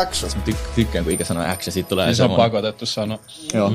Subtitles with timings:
[0.00, 0.32] Action.
[0.36, 3.18] Mä tyk- tykkään, kun ikä sanoo action, siitä tulee Niin se on semmoinen- pakotettu sana.
[3.54, 3.72] Joo.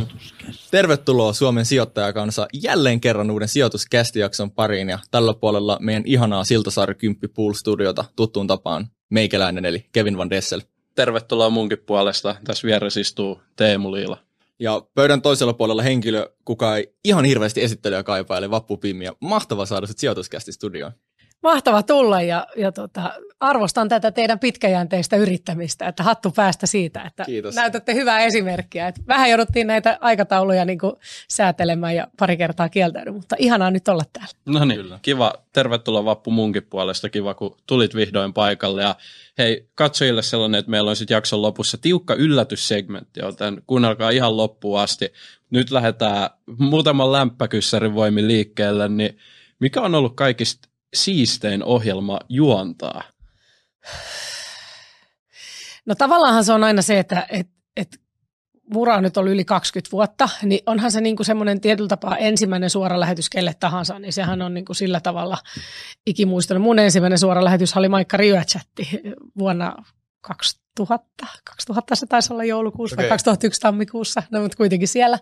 [0.71, 7.29] Tervetuloa Suomen sijoittajakansa jälleen kerran uuden sijoituskästijakson pariin ja tällä puolella meidän ihanaa Siltasaari 10
[7.35, 10.61] Pool Studiota tuttuun tapaan meikäläinen eli Kevin Van Dessel.
[10.95, 12.35] Tervetuloa munkin puolesta.
[12.43, 14.17] Tässä vieressä istuu Teemu Liila.
[14.59, 19.05] Ja pöydän toisella puolella henkilö, kuka ei ihan hirveästi esittelyä kaipaa, eli Vappu Pimmi.
[19.05, 20.91] Ja mahtava saada sijoituskästi studioon.
[21.43, 27.23] Mahtava tulla ja, ja tota, arvostan tätä teidän pitkäjänteistä yrittämistä, että hattu päästä siitä, että
[27.23, 27.55] Kiitos.
[27.55, 28.87] näytätte hyvää esimerkkiä.
[28.87, 30.93] Että vähän jouduttiin näitä aikatauluja niin kuin
[31.27, 34.31] säätelemään ja pari kertaa kieltäydy, mutta ihanaa nyt olla täällä.
[34.45, 34.99] No niin, Kyllä.
[35.01, 35.33] kiva.
[35.53, 37.09] Tervetuloa Vappu munkin puolesta.
[37.09, 38.81] Kiva, kun tulit vihdoin paikalle.
[38.81, 38.95] Ja
[39.37, 44.79] hei, katsojille sellainen, että meillä on sitten jakson lopussa tiukka yllätyssegmentti, joten kuunnelkaa ihan loppuun
[44.79, 45.13] asti.
[45.49, 49.17] Nyt lähdetään muutaman lämpökyssärin voimin liikkeelle, niin
[49.59, 53.03] mikä on ollut kaikista siistein ohjelma juontaa?
[55.85, 58.01] No tavallaanhan se on aina se, että et, et
[58.73, 62.69] Mura on nyt ollut yli 20 vuotta, niin onhan se niinku semmoinen tietyllä tapaa ensimmäinen
[62.69, 65.37] suora lähetys kelle tahansa, niin sehän on niinku sillä tavalla
[66.07, 66.63] ikimuistunut.
[66.63, 69.01] Mun ensimmäinen suora lähetys oli Maikka Ryöchatti
[69.37, 69.75] vuonna
[70.21, 73.05] 2000, 2000 se taisi olla joulukuussa okay.
[73.05, 73.09] Okei.
[73.09, 75.19] 2001 tammikuussa, no mutta kuitenkin siellä.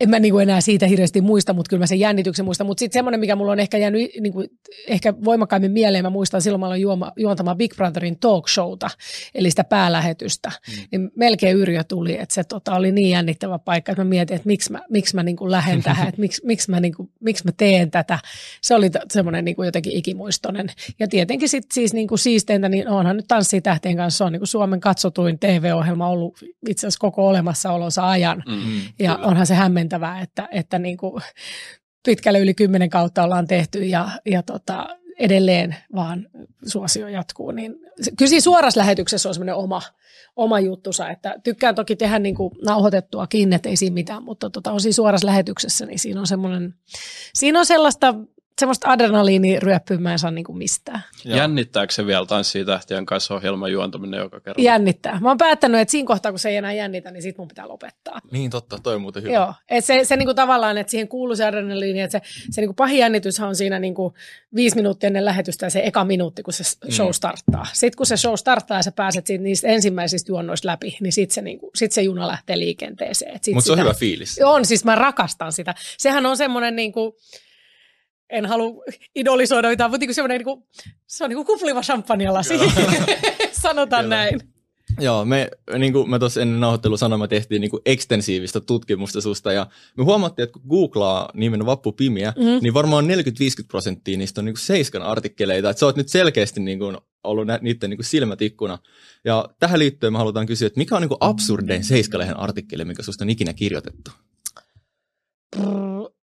[0.00, 2.66] En mä niinku enää siitä hirveästi muista, mutta kyllä mä sen jännityksen muistan.
[2.66, 4.44] Mutta sitten semmoinen, mikä mulla on ehkä jäänyt niinku,
[4.88, 8.90] ehkä voimakkaimmin mieleen, mä muistan silloin mä aloin juoma, juontamaan Big Brotherin talk showta,
[9.34, 10.52] eli sitä päälähetystä.
[10.68, 10.74] Mm.
[10.92, 14.46] Niin melkein Yrjö tuli, että se tota, oli niin jännittävä paikka, että mä mietin, että
[14.46, 17.90] miksi mä, miksi mä niinku lähden tähän, että miksi, miksi, mä niinku, miksi mä teen
[17.90, 18.18] tätä.
[18.62, 20.66] Se oli semmoinen niinku jotenkin ikimuistoinen.
[20.98, 24.46] Ja tietenkin sit siis niinku siisteintä, niin onhan nyt Tanssii tähtien kanssa, se on niinku
[24.46, 28.42] Suomen katsotuin TV-ohjelma ollut itse asiassa koko olemassaolonsa ajan.
[28.48, 28.80] Mm.
[28.98, 29.28] Ja Kyllä.
[29.28, 29.54] onhan se
[29.88, 31.22] hämmentävää, että, että niin kuin
[32.06, 34.86] pitkälle yli kymmenen kautta ollaan tehty ja, ja tota,
[35.18, 36.28] edelleen vaan
[36.66, 37.50] suosio jatkuu.
[37.50, 37.72] Niin,
[38.18, 39.82] kyllä siinä suorassa lähetyksessä on semmoinen oma,
[40.36, 44.72] oma juttusa, että tykkään toki tehdä niin kuin nauhoitettuakin, että ei siinä mitään, mutta tota,
[44.72, 46.74] on siinä suorassa lähetyksessä, niin siinä on semmoinen,
[47.34, 48.14] siinä on sellaista,
[48.58, 51.02] semmoista adrenaliiniryöppyä mä en saa niin kuin mistään.
[51.24, 54.62] Jännittääkö se vielä Tanssii tähtien kanssa ohjelman juontaminen joka kerta?
[54.62, 55.20] Jännittää.
[55.20, 57.68] Mä oon päättänyt, että siinä kohtaa, kun se ei enää jännitä, niin sit mun pitää
[57.68, 58.18] lopettaa.
[58.30, 59.32] Niin totta, toi on muuten hyvä.
[59.34, 62.74] Joo, et se, se niinku tavallaan, että siihen kuuluu se adrenaliini, että se, se niinku
[62.74, 64.14] pahin jännityshän on siinä niinku
[64.54, 67.66] viisi minuuttia ennen lähetystä ja se eka minuutti, kun se show starttaa.
[67.72, 71.34] Sitten kun se show starttaa ja sä pääset siitä niistä ensimmäisistä juonnoista läpi, niin sitten
[71.34, 73.36] se, niinku, sit se juna lähtee liikenteeseen.
[73.36, 74.40] Et sit Mutta se on sitä- hyvä fiilis.
[74.44, 75.74] On, siis mä rakastan sitä.
[75.98, 77.16] Sehän on semmoinen niinku,
[78.30, 78.84] en halua
[79.14, 80.66] idolisoida mitään, mutta niinku semmoinen, niinku,
[81.06, 82.54] se on niinku kupliva champagnelasi.
[83.52, 84.16] Sanotaan Kyllä.
[84.16, 84.40] näin.
[85.00, 89.20] Joo, me, niin kuin mä tuossa ennen nauhoittelua sanoin, me tehtiin niin kuin ekstensiivistä tutkimusta
[89.20, 92.48] susta ja me huomattiin, että kun googlaa nimen Vappu Pimiä, Mhm.
[92.48, 92.58] mm.
[92.62, 93.08] niin varmaan 40-50
[93.68, 97.46] prosenttia niistä on niin kuin Seiskan artikkeleita, että sä oot nyt selkeästi niin kuin ollut
[97.46, 98.78] nä- niiden niin kuin silmätikkuna.
[99.24, 103.02] Ja tähän liittyen me halutaan kysyä, että mikä on niin kuin absurdein Seiskalehen artikkeli, mikä
[103.02, 104.10] susta on ikinä kirjoitettu?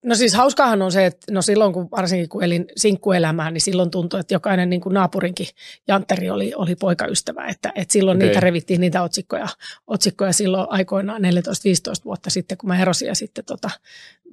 [0.04, 3.92] No siis hauskahan on se, että no silloin kun varsinkin kun elin sinkkuelämää, niin silloin
[3.92, 5.48] tuntui, että jokainen niin kuin naapurinkin
[5.88, 7.48] jantteri oli, oli poikaystävä.
[7.48, 8.28] Että, että silloin Okei.
[8.28, 9.48] niitä revittiin niitä otsikkoja,
[9.88, 11.26] otsikkoja silloin aikoinaan 14-15
[12.06, 13.70] vuotta sitten, kun mä erosin ja sitten tota,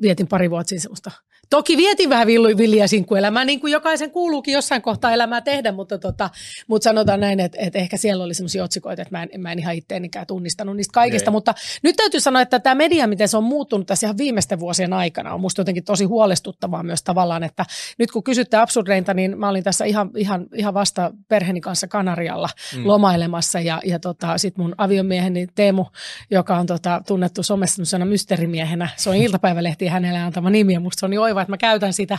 [0.02, 1.10] vietin pari vuotta siinä semmoista.
[1.50, 6.30] Toki vietin vähän villiä sinkkuelämää, niin kuin jokaisen kuuluukin jossain kohtaa elämää tehdä, mutta, tota,
[6.66, 9.58] mutta sanotaan näin, että, että ehkä siellä oli semmoisia otsikoita, että mä en, mä en
[9.58, 11.32] ihan itteeninkään tunnistanut niistä kaikista, Okei.
[11.32, 14.92] mutta nyt täytyy sanoa, että tämä media, miten se on muuttunut tässä ihan viimeisten vuosien
[14.92, 17.64] aikana, on musta jotenkin tosi huolestuttavaa myös tavallaan, että
[17.98, 22.48] nyt kun kysytte absurdeinta, niin mä olin tässä ihan, ihan, ihan vasta perheeni kanssa Kanarialla
[22.76, 22.86] mm.
[22.86, 25.86] lomailemassa ja, ja tota, sitten mun aviomieheni Teemu,
[26.30, 31.06] joka on tota, tunnettu somessa mysteerimiehenä, se on iltapäivälehti hänelle antama nimi ja musta se
[31.06, 32.18] on niin oiva, että mä käytän sitä,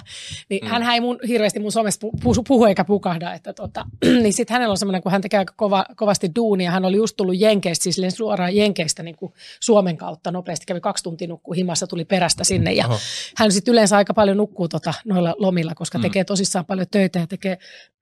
[0.49, 0.69] niin mm.
[0.69, 3.85] hän ei mun, hirveästi mun somessa pu- pu- puhu eikä pukahda, että tota,
[4.23, 7.17] niin sitten hänellä on semmoinen, kun hän tekee aika kova, kovasti duunia, hän oli just
[7.17, 11.87] tullut Jenkeistä, siis suoraan Jenkeistä niin kuin Suomen kautta nopeasti, kävi kaksi tuntia nukkuu himassa,
[11.87, 12.97] tuli perästä sinne ja Oho.
[13.37, 16.01] hän sitten yleensä aika paljon nukkuu tota, noilla lomilla, koska mm.
[16.01, 17.57] tekee tosissaan paljon töitä ja tekee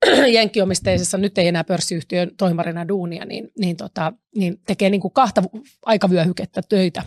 [0.37, 5.43] jenkkiomisteisessa, nyt ei enää pörssiyhtiön toimarina duunia, niin, niin, tota, niin tekee niin kuin kahta
[5.85, 7.03] aikavyöhykettä töitä,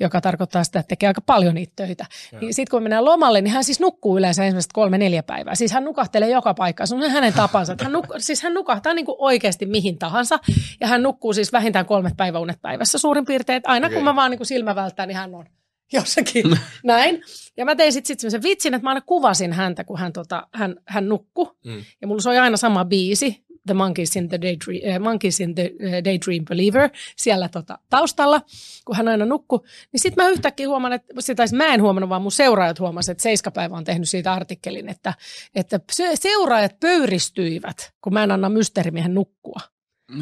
[0.00, 2.06] joka tarkoittaa sitä, että tekee aika paljon niitä töitä.
[2.40, 5.54] Niin sitten kun mennään lomalle, niin hän siis nukkuu yleensä ensimmäiset kolme neljä päivää.
[5.54, 7.72] Siis hän nukahtelee joka paikkaan, se on hänen tapansa.
[7.72, 10.38] Että Hän, nuk- siis hän nukahtaa niin kuin oikeasti mihin tahansa
[10.80, 13.56] ja hän nukkuu siis vähintään kolmet päiväunet päivässä suurin piirtein.
[13.56, 13.94] Että aina okay.
[13.94, 15.46] kun mä vaan niin kuin silmä välttää, niin hän on
[15.92, 16.44] jossakin
[16.84, 17.22] näin.
[17.56, 20.48] Ja mä tein sitten sit semmoisen vitsin, että mä aina kuvasin häntä, kun hän, tota,
[20.52, 21.50] hän, hän nukkui.
[21.64, 21.84] Mm.
[22.00, 25.62] Ja mulla soi aina sama biisi, The Monkeys in the Daydream, äh, Monkeys in the
[25.62, 28.40] äh, Daydream Believer siellä tota, taustalla,
[28.84, 29.60] kun hän aina nukkui.
[29.92, 33.22] Niin sitten mä yhtäkkiä huomaan, että sitä mä en huomannut, vaan mun seuraajat huomasivat, että
[33.22, 35.14] Seiskapäivä on tehnyt siitä artikkelin, että,
[35.54, 39.60] että se- seuraajat pöyristyivät, kun mä en anna mysteerimiehen nukkua.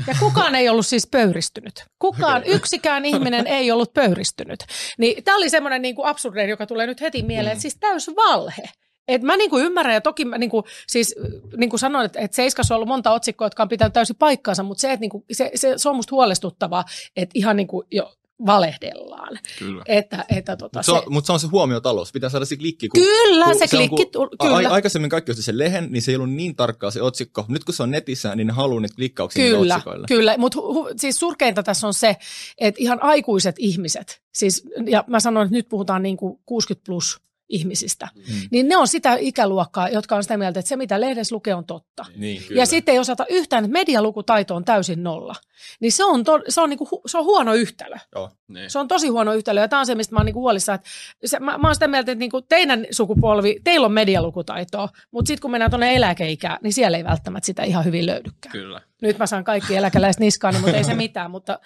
[0.07, 1.85] Ja kukaan ei ollut siis pöyristynyt.
[1.99, 4.61] Kukaan, yksikään ihminen ei ollut pöyristynyt.
[4.99, 8.63] Niin tämä oli semmoinen niin absurdi, joka tulee nyt heti mieleen, että siis täys valhe.
[9.09, 11.15] Et mä niinku ymmärrän ja toki mä niinku, siis,
[11.57, 14.81] niinku sanoin, että, että Seiskassa on ollut monta otsikkoa, jotka on pitänyt täysin paikkaansa, mutta
[14.81, 16.85] se, että niinku, se, se, se on musta huolestuttavaa,
[17.17, 18.13] että ihan niinku jo
[18.47, 19.39] valehdellaan.
[19.59, 19.83] Kyllä.
[19.87, 22.13] Että, että tota, Mutta se, on- mut se on se huomiotalous.
[22.13, 22.89] Pitää saada se klikki.
[22.89, 24.69] Kun, Kyllä, kun se on, klikki, kun tu- kyllä.
[24.69, 27.45] a- aikaisemmin kaikki osti sen lehen, niin se ei ollut niin tarkkaa se otsikko.
[27.49, 30.07] Nyt kun se on netissä, niin ne haluaa niitä klikkauksia Kyllä, otsikoille.
[30.09, 30.35] kyllä.
[30.39, 32.17] mutta hu- hu- siis surkeinta tässä on se,
[32.59, 37.21] että ihan aikuiset ihmiset, siis, ja mä sanon, että nyt puhutaan niin kuin 60 plus
[37.53, 38.23] ihmisistä, Mm.
[38.51, 41.65] niin ne on sitä ikäluokkaa, jotka on sitä mieltä, että se mitä lehdessä lukee on
[41.65, 42.05] totta.
[42.17, 45.35] Niin, Ja sitten ei osata yhtään, että medialukutaito on täysin nolla.
[45.81, 47.97] Niin se on, to, se on, niinku, se on huono yhtälö.
[48.15, 48.31] Joo.
[48.49, 48.71] Niin.
[48.71, 50.75] Se on tosi huono yhtälö ja tämä on se, mistä mä oon niinku huolissaan.
[50.77, 50.89] Että
[51.25, 55.43] se, mä, mä oon sitä mieltä, että niinku teidän sukupolvi, teillä on medialukutaitoa, mutta sitten
[55.43, 58.53] kun mennään tuonne eläkeikään, niin siellä ei välttämättä sitä ihan hyvin löydykään.
[58.53, 58.81] Kyllä.
[59.03, 61.31] Nyt mä saan kaikki eläkeläiset niskaani, mutta ei se mitään.
[61.31, 61.59] Mutta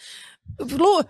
[0.79, 1.03] lu,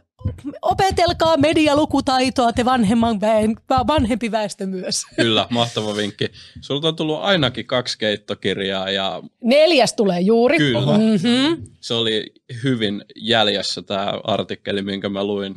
[0.63, 3.57] opetelkaa medialukutaitoa te vanhemman väen,
[3.87, 5.03] vanhempi väestö myös.
[5.17, 6.29] Kyllä, mahtava vinkki.
[6.61, 10.59] Sulta on tullut ainakin kaksi keittokirjaa ja Neljäs tulee juuri.
[10.59, 10.99] Kyllä.
[10.99, 11.63] Mm-hmm.
[11.81, 12.33] se oli
[12.65, 15.55] hyvin jäljessä tämä artikkeli, minkä mä luin.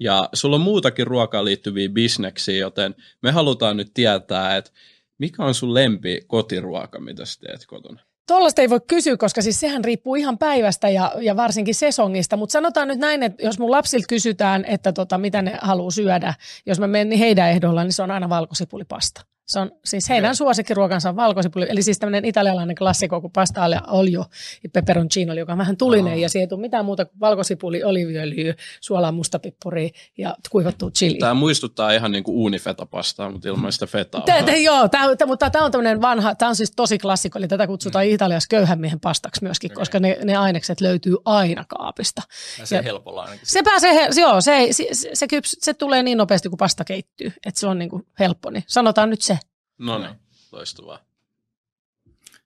[0.00, 4.70] Ja sulla on muutakin ruokaan liittyviä bisneksiä, joten me halutaan nyt tietää, että
[5.18, 8.00] mikä on sun lempi kotiruoka, mitä sä teet kotona?
[8.26, 12.36] Tuollaista ei voi kysyä, koska siis sehän riippuu ihan päivästä ja, ja varsinkin sesongista.
[12.36, 16.34] Mutta sanotaan nyt näin, että jos mun lapsilta kysytään, että tota, mitä ne haluaa syödä,
[16.66, 19.33] jos mä menen heidän ehdolla, niin se on aina valkosipulipasta.
[19.46, 23.80] Se on siis heidän suosikkiruokansa on valkosipuli, eli siis tämmöinen italialainen klassikko kuin pasta alle
[23.86, 24.24] olio
[24.62, 26.18] ja peperoncino, joka on vähän tulinen Aa.
[26.18, 31.18] ja siihen ei tule mitään muuta kuin valkosipuli, oliviöljyä, suolaa, mustapippuri ja kuivattua chili.
[31.18, 34.20] Tämä muistuttaa ihan niin kuin uunifetapastaa, mutta ilman sitä fetaa.
[34.20, 37.38] Tää, tää, joo, tää, tää, mutta tämä on tämmöinen vanha, tämä on siis tosi klassikko,
[37.38, 39.80] eli tätä kutsutaan Italiassa köyhän miehen pastaksi myöskin, okay.
[39.80, 42.22] koska ne, ne ainekset löytyy aina kaapista.
[42.64, 43.46] Se Ja- helpolla ainakin.
[43.46, 47.32] Se pääsee, joo, se, se, se, se, kyps, se tulee niin nopeasti, kun pasta keittyy,
[47.46, 49.38] että se on niin kuin helppo, niin sanotaan nyt se.
[49.78, 50.14] No niin,
[50.52, 50.98] loistavaa.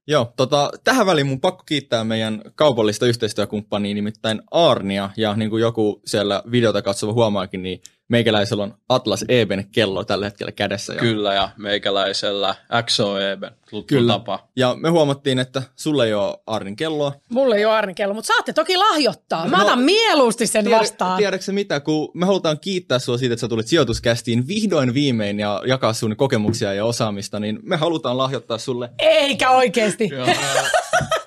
[0.06, 5.60] Joo, tota, tähän väliin mun pakko kiittää meidän kaupallista yhteistyökumppania, nimittäin Arnia, ja niin kuin
[5.60, 10.92] joku siellä videota katsova huomaakin, niin meikäläisellä on Atlas Eben kello tällä hetkellä kädessä.
[10.92, 12.54] Ja, Kyllä, ja meikäläisellä
[12.86, 14.12] XOEB, tuttu Kyllä.
[14.12, 14.48] tapa.
[14.56, 17.12] ja me huomattiin, että sulla ei ole Arnin kelloa.
[17.30, 19.46] Mulle ei ole Arni kello, mutta saatte toki lahjoittaa.
[19.48, 21.18] Mä No, otan mieluusti sen vastaan.
[21.18, 25.62] Tiedätkö mitä, kun me halutaan kiittää sua siitä, että sä tulit sijoituskästiin vihdoin viimein ja
[25.66, 30.10] jakaa sun kokemuksia ja osaamista, niin me halutaan lahjoittaa sulle Eikä oikeasti.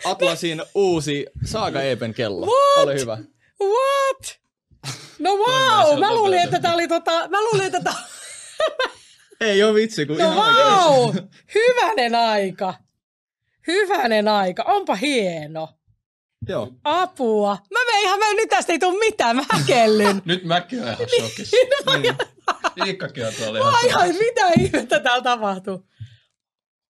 [0.05, 2.45] Atlasin uusi Saaga Eben kello.
[2.45, 2.83] What?
[2.83, 3.17] Ole hyvä.
[3.63, 4.40] What?
[5.19, 7.93] No wow, mä luulin, että tämä oli tota, mä luulin, että tää,
[9.41, 11.15] Ei ole vitsi, kun no ihan wow,
[11.55, 12.73] hyvänen aika.
[13.67, 15.69] Hyvänen aika, onpa hieno.
[16.47, 16.71] Joo.
[16.83, 17.57] Apua.
[17.71, 20.21] Mä menen ihan, mä, nyt tästä ei tule mitään, mä häkellyn.
[20.25, 21.57] Nyt mäkin olen ihan shokissa.
[22.01, 22.15] Niin.
[22.87, 25.87] Iikkakin on tuolla ihan ai, mitä ihmettä täällä tapahtuu?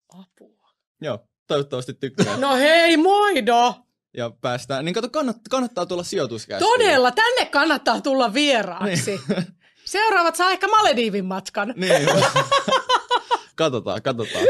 [0.10, 0.70] Apua.
[1.02, 2.38] Joo, toivottavasti tykkää.
[2.38, 3.76] No hei, moido.
[4.18, 6.72] Ja päästään, niin kato, kannattaa, kannattaa tulla sijoituskästiin.
[6.72, 9.22] Todella, tänne kannattaa tulla vieraaksi.
[9.86, 11.74] Seuraavat saa ehkä Malediivin matkan.
[11.78, 11.94] Niin.
[13.56, 14.46] katsotaan, katsotaan.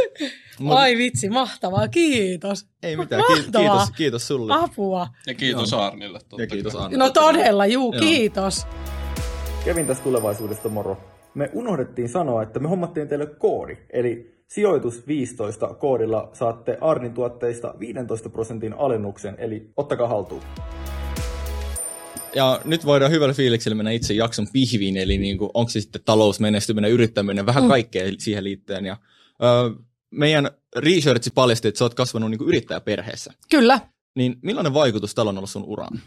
[0.59, 2.65] Mut Ai vitsi, mahtavaa, kiitos.
[2.83, 3.69] ei mitään, ki- mahtavaa.
[3.77, 4.53] kiitos, kiitos sulle.
[4.53, 5.07] Apua.
[5.27, 6.19] Ja kiitos Arnille.
[6.19, 6.85] totta Ja kiitos kai.
[6.85, 6.97] Anna.
[6.97, 7.99] No todella, juu, Joo.
[7.99, 8.65] kiitos.
[9.65, 10.97] Kevin tässä tulevaisuudesta moro.
[11.33, 17.73] Me unohdettiin sanoa, että me hommattiin teille koodi, eli sijoitus 15 koodilla saatte Arnin tuotteista
[17.79, 20.43] 15 prosentin alennuksen, eli ottakaa haltuun.
[22.35, 26.01] Ja nyt voidaan hyvällä fiiliksellä mennä itse jakson pihviin, eli niin kuin, onko se sitten
[26.05, 28.85] talousmenestyminen, yrittäminen, vähän kaikkea siihen liittyen.
[28.85, 28.97] Ja,
[29.43, 33.33] ö, meidän researchi paljasti, että sä oot kasvanut niin kuin yrittäjäperheessä.
[33.49, 33.79] Kyllä.
[34.15, 35.99] Niin millainen vaikutus tällä on ollut sun uraan?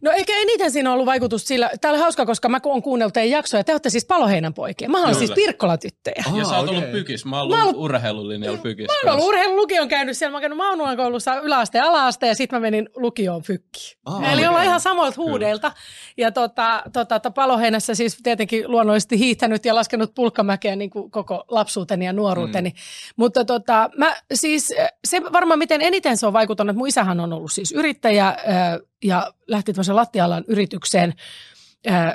[0.00, 3.30] No eikä eniten siinä ollut vaikutusta sillä, tämä oli hauska, koska mä oon kuunnellut teidän
[3.30, 4.88] jaksoja, te olette siis Paloheinän poikia.
[4.88, 5.18] Mä oon Kyllä.
[5.18, 6.24] siis Pirkkola-tyttöjä.
[6.38, 6.78] Ja sä oot okei.
[6.78, 7.24] ollut pykis.
[7.24, 8.86] Mä oon Mä ollut ollut- urheilulinjalla pykis.
[8.86, 12.34] Mä oon ollut urheilulukion käynyt siellä, mä oon käynyt Maunuan koulussa yläaste ja alaaste ja
[12.34, 13.98] sitten mä menin lukioon fykkiin.
[14.06, 14.48] Aa, Eli okei.
[14.48, 15.72] ollaan ihan samoilta huudeilta.
[16.16, 21.44] Ja tota, tota, tota, Paloheinässä siis tietenkin luonnollisesti hiihtänyt ja laskenut pulkkamäkeä niin kuin koko
[21.48, 22.68] lapsuuteni ja nuoruuteni.
[22.68, 22.74] Mm.
[23.16, 27.32] Mutta tota, mä siis, se varmaan miten eniten se on vaikuttanut, että mun isähän on
[27.32, 28.36] ollut siis yrittäjä
[29.02, 31.14] ja lähti tämmöisen lattialan yritykseen.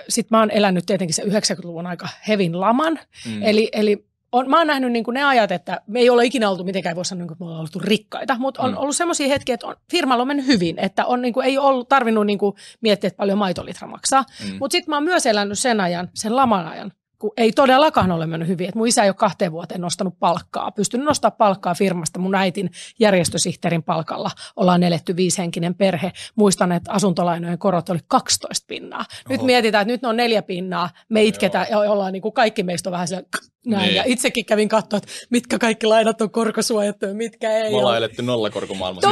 [0.10, 3.00] Sitten mä oon elänyt tietenkin se 90-luvun aika hevin laman.
[3.26, 3.44] Mm.
[3.44, 6.64] Eli, eli on, mä oon nähnyt niin ne ajat, että me ei ole ikinä oltu
[6.64, 8.78] mitenkään, voi sanoa, että me ollaan oltu rikkaita, mutta on Mm.
[8.78, 11.90] ollut semmoisia hetkiä, että on, firmalla on mennyt hyvin, että on, niin kuin, ei ollut
[11.90, 14.24] tarvinnut niin kuin, miettiä, että paljon maitolitra maksaa.
[14.46, 14.56] Mm.
[14.60, 18.28] Mutta sitten mä oon myös elänyt sen ajan, sen laman ajan, kun ei todellakaan ole
[18.28, 18.68] mennyt hyvin.
[18.68, 20.72] että mun isä ei ole kahteen vuoteen nostanut palkkaa.
[20.72, 22.20] Pystynyt nostaa palkkaa firmasta.
[22.20, 26.12] Mun äitin järjestösihteerin palkalla ollaan eletty viishenkinen perhe.
[26.36, 29.06] Muistan, että asuntolainojen korot oli 12 pinnaa.
[29.30, 29.46] Nyt Oho.
[29.46, 30.90] mietitään, että nyt ne on neljä pinnaa.
[31.10, 33.28] Me itketään ja ollaan niin kuin kaikki meistä on vähän siellä
[33.66, 33.84] näin.
[33.84, 33.96] Niin.
[33.96, 37.72] Ja itsekin kävin katsoa, että mitkä kaikki lainat on korkosuojattuja, mitkä ei.
[37.72, 39.10] Me ollaan Ja- eletty nollakorkomaailmassa.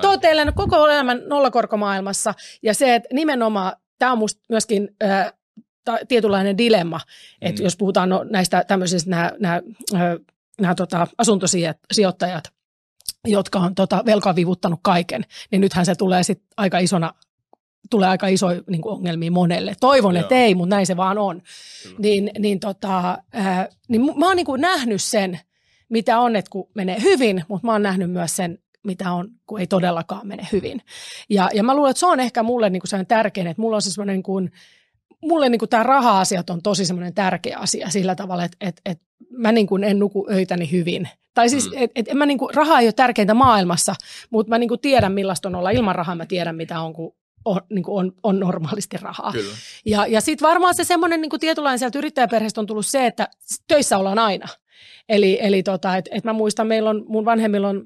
[0.00, 5.32] te olette elänyt koko elämän nollakorkomaailmassa ja se, että nimenomaan tämä on musta myöskin äh,
[5.86, 7.00] ta, tietynlainen dilemma,
[7.42, 7.64] että Mm.
[7.64, 9.60] jos puhutaan no, näistä tämmöisistä nämä, nämä,
[10.60, 12.44] nämä tota, asuntosijoittajat,
[13.26, 17.14] jotka on tota, velkaa vivuttanut kaiken, niin nythän se tulee sit aika isona
[17.90, 19.74] tulee aika isoja niin kuin ongelmia monelle.
[19.80, 20.22] Toivon, Joo.
[20.22, 21.42] että ei, mutta näin se vaan on.
[21.82, 21.96] Kyllä.
[21.98, 25.40] Niin, niin, tota, ää, niin mä oon niin kuin nähnyt sen,
[25.88, 29.60] mitä on, että kun menee hyvin, mutta mä oon nähnyt myös sen, mitä on, kun
[29.60, 30.82] ei todellakaan mene hyvin.
[31.30, 33.76] Ja, ja mä luulen, että se on ehkä mulle niin kuin sellainen tärkein, että mulla
[33.76, 34.52] on se semmoinen niin kuin,
[35.22, 39.52] mulle niin tämä raha-asiat on tosi semmoinen tärkeä asia sillä tavalla, että, että, että mä
[39.52, 41.08] niin kuin en nuku öitäni hyvin.
[41.34, 41.76] Tai siis, Mm.
[41.76, 43.94] että et, en mä niin kuin, raha ei ole tärkeintä maailmassa,
[44.30, 47.14] mutta mä niin kuin tiedän, millaista on olla ilman rahaa, mä tiedän, mitä on, kun
[47.44, 49.32] on, niin kuin on, on normaalisti rahaa.
[49.32, 49.54] Kyllä.
[49.86, 53.28] Ja, ja sitten varmaan se semmoinen niin tietynlainen sieltä yrittäjäperheestä on tullut se, että
[53.68, 54.46] töissä ollaan aina.
[55.08, 57.84] Eli, eli tota, että et mä muistan, meillä on, mun vanhemmilla on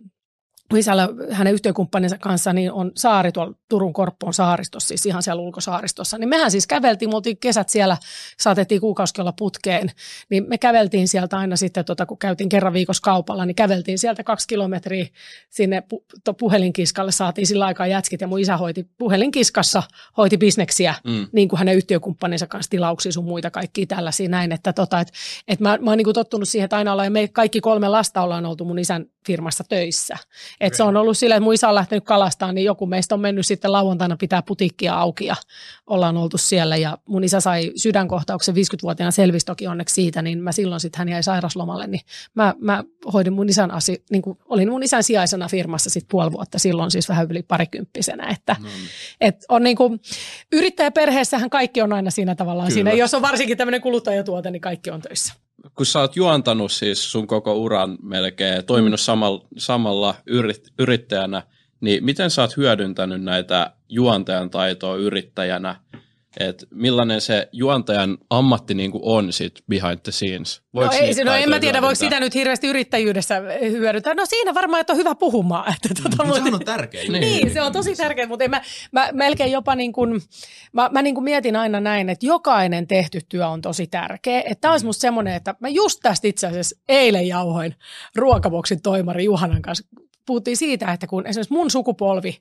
[0.78, 6.18] isällä hänen yhtiökumppaninsa kanssa niin on saari tuolla Turun Korppoon saaristossa, siis ihan siellä ulkosaaristossa.
[6.18, 7.96] Niin mehän siis käveltiin, me oltiin kesät siellä,
[8.40, 9.90] saatettiin kuukausi olla putkeen,
[10.30, 14.24] niin me käveltiin sieltä aina sitten, tota, kun käytiin kerran viikossa kaupalla, niin käveltiin sieltä
[14.24, 15.06] kaksi kilometriä
[15.50, 19.82] sinne pu- puhelinkiskalle, saatiin sillä aikaa jätskit ja mun isä hoiti puhelinkiskassa,
[20.16, 21.26] hoiti bisneksiä, Mm.
[21.32, 25.12] niin kuin hänen yhtiökumppaninsa kanssa tilauksia sun muita kaikkia tällaisia näin, että tota, et,
[25.48, 28.22] et mä, mä oon niin tottunut siihen, että aina ollaan, ja me kaikki kolme lasta
[28.22, 30.16] ollaan oltu mun isän firmassa töissä.
[30.60, 33.20] Et se on ollut silleen, että mun isä on lähtenyt kalastamaan, niin joku meistä on
[33.20, 35.36] mennyt sitten lauantaina pitää putiikkia auki ja
[35.86, 40.52] ollaan oltu siellä ja mun isä sai sydänkohtauksen 50-vuotiaana selvisi toki onneksi siitä, niin mä
[40.52, 42.00] silloin sitten hän jäi sairaslomalle, niin
[42.34, 46.32] mä, mä hoidin mun isän asi, niin kuin, olin mun isän sijaisena firmassa sitten puoli
[46.32, 48.88] vuotta silloin siis vähän yli parikymppisenä, että No, niin.
[49.20, 50.00] et on niin kuin,
[50.52, 52.74] yrittäjäperheessähän kaikki on aina siinä tavallaan Kyllä.
[52.74, 52.92] siinä.
[52.92, 55.34] Jos on varsinkin tämmöinen kuluttajatuote, niin kaikki on töissä.
[55.74, 61.42] Kun sä oot juontanut siis sun koko uran melkein, toiminut samalla, samalla yrit, yrittäjänä,
[61.80, 65.76] niin miten sä oot hyödyntänyt näitä juontajan taitoa yrittäjänä?
[66.40, 70.62] Et millainen se juontajan ammatti niin kuin on sit behind the scenes?
[70.72, 72.06] No, Voiko ei, niitä no en mä tiedä, voiko hyödyntää?
[72.08, 74.14] sitä nyt hirveästi yrittäjyydessä hyödyntää.
[74.14, 75.74] No siinä varmaan, että on hyvä puhumaan.
[75.74, 77.20] Että tota, Mutta mutta- sehän on tärkeä juttu.
[77.20, 80.20] Niin, se on tosi tärkeää, mutta en mä, mä melkein jopa niin kuin,
[80.72, 84.40] mä, mä niin kuin mietin aina näin, että jokainen tehty työ on tosi tärkeä.
[84.40, 87.74] Että tämä olisi musta semmoinen, että mä just tästä itse asiassa eilen jauhoin
[88.16, 89.88] ruokaboksin toimari Juhanan kanssa.
[90.26, 92.38] Puhuttiin siitä, että kun esimerkiksi mun sukupolvi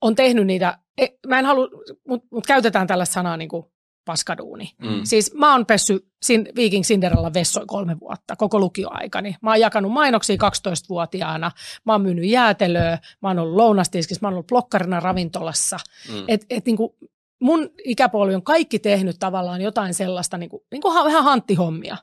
[0.00, 1.68] on tehnyt niitä, e- mä en halua,
[2.08, 3.66] mutta mut käytetään tällaista sanaa niin kuin
[4.04, 4.70] paskaduuni.
[4.82, 5.00] Mm.
[5.04, 9.36] Siis mä oon pessy sin, Viking Cinderella vessoi kolme vuotta, koko lukioaikani.
[9.42, 11.50] Mä oon jakanut mainoksia 12-vuotiaana,
[11.84, 15.78] mä oon myynyt jäätelöä, mä oon ollut lounastiskissä, mä oon ollut blokkarina ravintolassa.
[16.12, 16.24] Mm.
[16.28, 16.96] Et, et niinku,
[17.40, 21.96] mun ikäpolvi on kaikki tehnyt tavallaan jotain sellaista, niinku, niinku ha- vähän hanttihommia.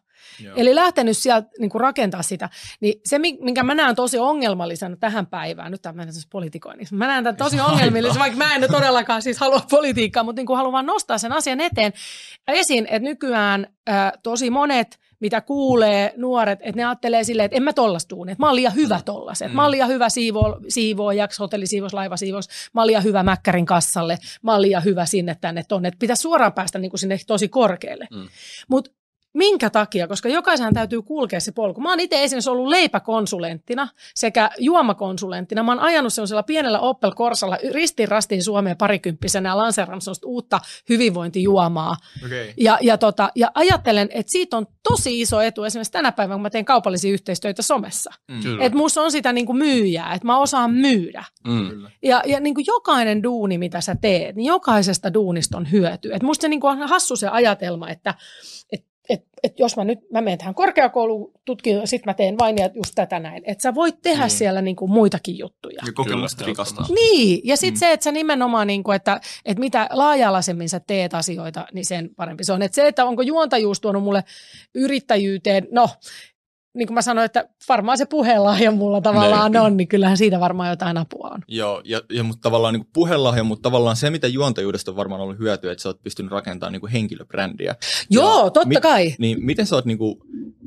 [0.44, 0.56] Joo.
[0.58, 2.50] Eli lähtenyt sieltä niin kuin rakentaa sitä.
[2.80, 6.96] Niin se, mi- minkä mä näen tosi ongelmallisena tähän päivään, nyt tämä mennään siis politikoinniksi,
[6.96, 10.58] mä näen tämän tosi ongelmallisena, vaikka mä en todellakaan siis halua politiikkaa, mutta niin kuin
[10.58, 11.94] haluan vaan nostaa sen asian eteen
[12.48, 17.64] esiin, että nykyään ää, tosi monet, mitä kuulee nuoret, että ne ajattelee silleen, että en
[17.64, 20.60] mä tollas tuuni, että mä oon liian hyvä tollas, että mä oon liian hyvä siivo,
[20.68, 25.64] siivoojaksi, hotellisiivous, laivasiivous, mä oon liian hyvä mäkkärin kassalle, mä oon liian hyvä sinne tänne
[25.68, 28.08] tonne, että pitäisi suoraan päästä niin kuin sinne tosi korkealle.
[28.12, 28.28] Mm.
[28.70, 28.92] Mutta
[29.36, 30.08] Minkä takia?
[30.08, 31.82] Koska jokaisen täytyy kulkea se polku.
[31.82, 35.64] Mä oon itse esimerkiksi ollut leipäkonsulenttina sekä juomakonsulenttina.
[35.64, 40.60] Mä oon ajanut sellaisella pienellä Opel Corsalla ristiin rastiin Suomeen parikymppisenä ja lanseerannut sellaista uutta
[40.90, 41.96] hyvinvointijuomaa.
[42.26, 42.54] Okei.
[42.58, 46.42] Ja, ja, tota, ja ajattelen, että siitä on tosi iso etu esimerkiksi tänä päivänä, kun
[46.42, 48.14] mä teen kaupallisia yhteistyötä somessa.
[48.28, 48.62] Mm.
[48.62, 51.24] Että musta on sitä niin kuin myyjää, että mä osaan myydä.
[51.48, 51.88] Mm.
[52.04, 56.14] Ja, ja niin kuin jokainen duuni, mitä sä teet, niin jokaisesta duunista on hyöty.
[56.14, 58.14] Et musta se niin kuin on hassu se ajatelma, että
[58.72, 62.58] et, et, et jos mä nyt, mä menen tähän korkeakouluun tutkimaan, sit mä teen vain
[62.58, 63.44] ja just tätä näin.
[63.46, 64.30] Että sä voit tehdä Niin.
[64.32, 65.82] siellä niin kuin muitakin juttuja.
[65.86, 66.86] Ja kokemusta rikastaa.
[66.96, 67.80] Niin, ja sitten Mm.
[67.80, 72.10] se, että sä nimenomaan, niin kuin, että, että mitä laaja-alaisemmin sä teet asioita, niin sen
[72.16, 72.62] parempi se on.
[72.62, 74.24] Että se, että onko juontajuus tuonut mulle
[74.76, 75.90] yrittäjyyteen, no,
[76.76, 79.62] niin kuin mä sanoin, että varmaan se puheenlahja mulla tavallaan Niin.
[79.62, 81.42] on, niin kyllähän siitä varmaan jotain apua on.
[81.48, 85.40] Joo, ja, ja mutta tavallaan niin puhelahja, mutta tavallaan se, mitä juontajuudesta on varmaan ollut
[85.40, 87.76] hyötyä, että sä oot pystynyt rakentamaan niin henkilöbrändiä.
[88.10, 89.16] Joo, totta mi- kai.
[89.20, 89.98] Niin miten sä oot niin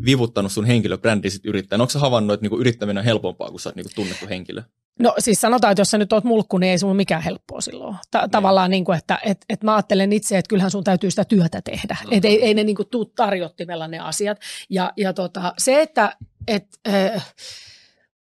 [0.04, 1.80] vivuttanut sun henkilöbrändi sit yrittäjän?
[1.80, 4.62] Onko sä havainnut, että niin yrittäminen on helpompaa, kun sä oot niin tunnettu henkilö?
[4.98, 7.60] No siis sanotaan, että jos sä nyt oot mulkku, niin ei sun ole mikään helppoa
[7.60, 7.96] silloin.
[8.10, 11.24] Ta- tavallaan niin kuin, että et, et mä ajattelen itse, että kyllähän sun täytyy sitä
[11.24, 11.96] työtä tehdä.
[12.04, 12.12] Mm.
[12.12, 14.38] Että ei, ei ne niin kuin tuu tarjottimella ne asiat.
[14.70, 16.16] Ja, ja tota, se, että
[16.48, 17.26] et, äh,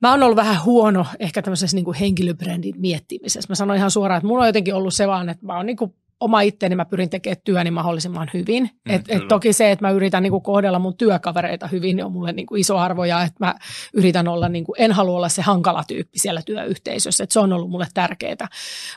[0.01, 3.49] mä oon ollut vähän huono ehkä tämmöisessä niin kuin henkilöbrändin miettimisessä.
[3.49, 5.77] Mä sanoin ihan suoraan, että mulla on jotenkin ollut se vaan, että mä oon niin
[5.77, 8.63] kuin oma itteeni mä pyrin tekemään työni mahdollisimman hyvin.
[8.63, 12.13] Mm, et, et toki se, että mä yritän niinku kohdella mun työkavereita hyvin, niin on
[12.13, 13.55] mulle niinku iso arvo ja että mä
[13.95, 17.71] yritän olla, niinku, en halua olla se hankala tyyppi siellä työyhteisössä, että se on ollut
[17.71, 18.49] mulle tärkeää.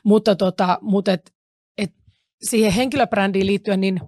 [0.04, 1.34] Mutta, tota, mutta et,
[1.78, 1.92] et
[2.44, 4.02] siihen henkilöbrändiin liittyen, niin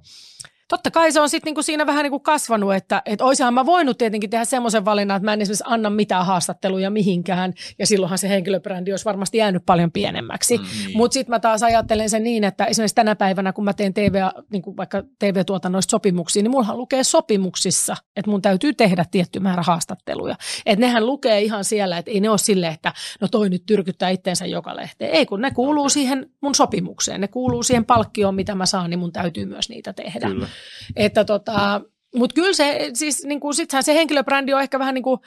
[0.70, 3.98] totta kai se on sitten niinku siinä vähän niinku kasvanut, että et oishan mä voinut
[3.98, 8.30] tietenkin tehdä semmoisen valinnan, että mä en esimerkiksi anna mitään haastatteluja mihinkään, ja silloinhan se
[8.30, 10.58] henkilöbrändi olisi varmasti jäänyt paljon pienemmäksi.
[10.58, 10.98] Mm, niin.
[10.98, 14.16] Mutta sitten mä taas ajattelen sen niin, että esimerkiksi tänä päivänä, kun mä teen TV,
[14.52, 20.36] niinku vaikka TV-tuotannoista sopimuksia, niin mullahan lukee sopimuksissa, että mun täytyy tehdä tietty määrä haastatteluja.
[20.66, 24.10] Että nehän lukee ihan siellä, että ei ne ole silleen, että no toi nyt tyrkyttää
[24.10, 25.12] itteensä joka lehteen.
[25.12, 29.00] Ei, kun ne kuuluu siihen mun sopimukseen, ne kuuluu siihen palkkioon, mitä mä saan, niin
[29.00, 30.28] mun täytyy myös niitä tehdä.
[30.28, 30.48] Kyllä.
[30.96, 31.82] Että tota,
[32.16, 35.20] mutta kyllä se, siis niin kuin, sittenhän se henkilöbrändi on ehkä vähän niin kuin,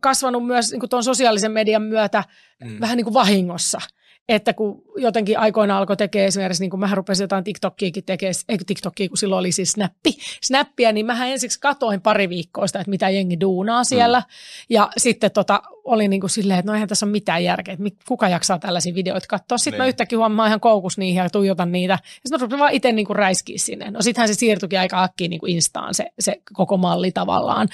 [0.00, 2.24] kasvanut myös niin kuin tuon sosiaalisen median myötä
[2.64, 2.80] mm.
[2.80, 3.80] vähän niin kuin vahingossa
[4.28, 8.64] että kun jotenkin aikoina alkoi tekemään esimerkiksi, niin kun mä rupesin jotain TikTokiakin tekemään, eikö
[8.66, 12.90] TikTokia, kun silloin oli siis snappi, snappia, niin mä ensiksi katoin pari viikkoa sitä, että
[12.90, 14.20] mitä jengi duunaa siellä.
[14.20, 14.26] Mm.
[14.70, 18.04] Ja sitten tota, oli niin kuin silleen, että no eihän tässä ole mitään järkeä, että
[18.08, 19.58] kuka jaksaa tällaisia videoita katsoa.
[19.58, 19.82] Sitten niin.
[19.82, 21.92] mä yhtäkkiä huomaan, ihan koukus niihin ja tuijotan niitä.
[21.92, 23.90] Ja sitten mä rupesin vaan itse niin kuin räiskiä sinne.
[23.90, 27.68] No sittenhän se siirtyikin aika äkkiä niin kuin Instaan se, se koko malli tavallaan.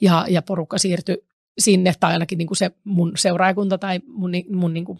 [0.00, 1.24] Ja, ja porukka siirtyi
[1.58, 4.98] sinne, tai ainakin niin kuin se mun seuraajakunta tai mun, mun niin kuin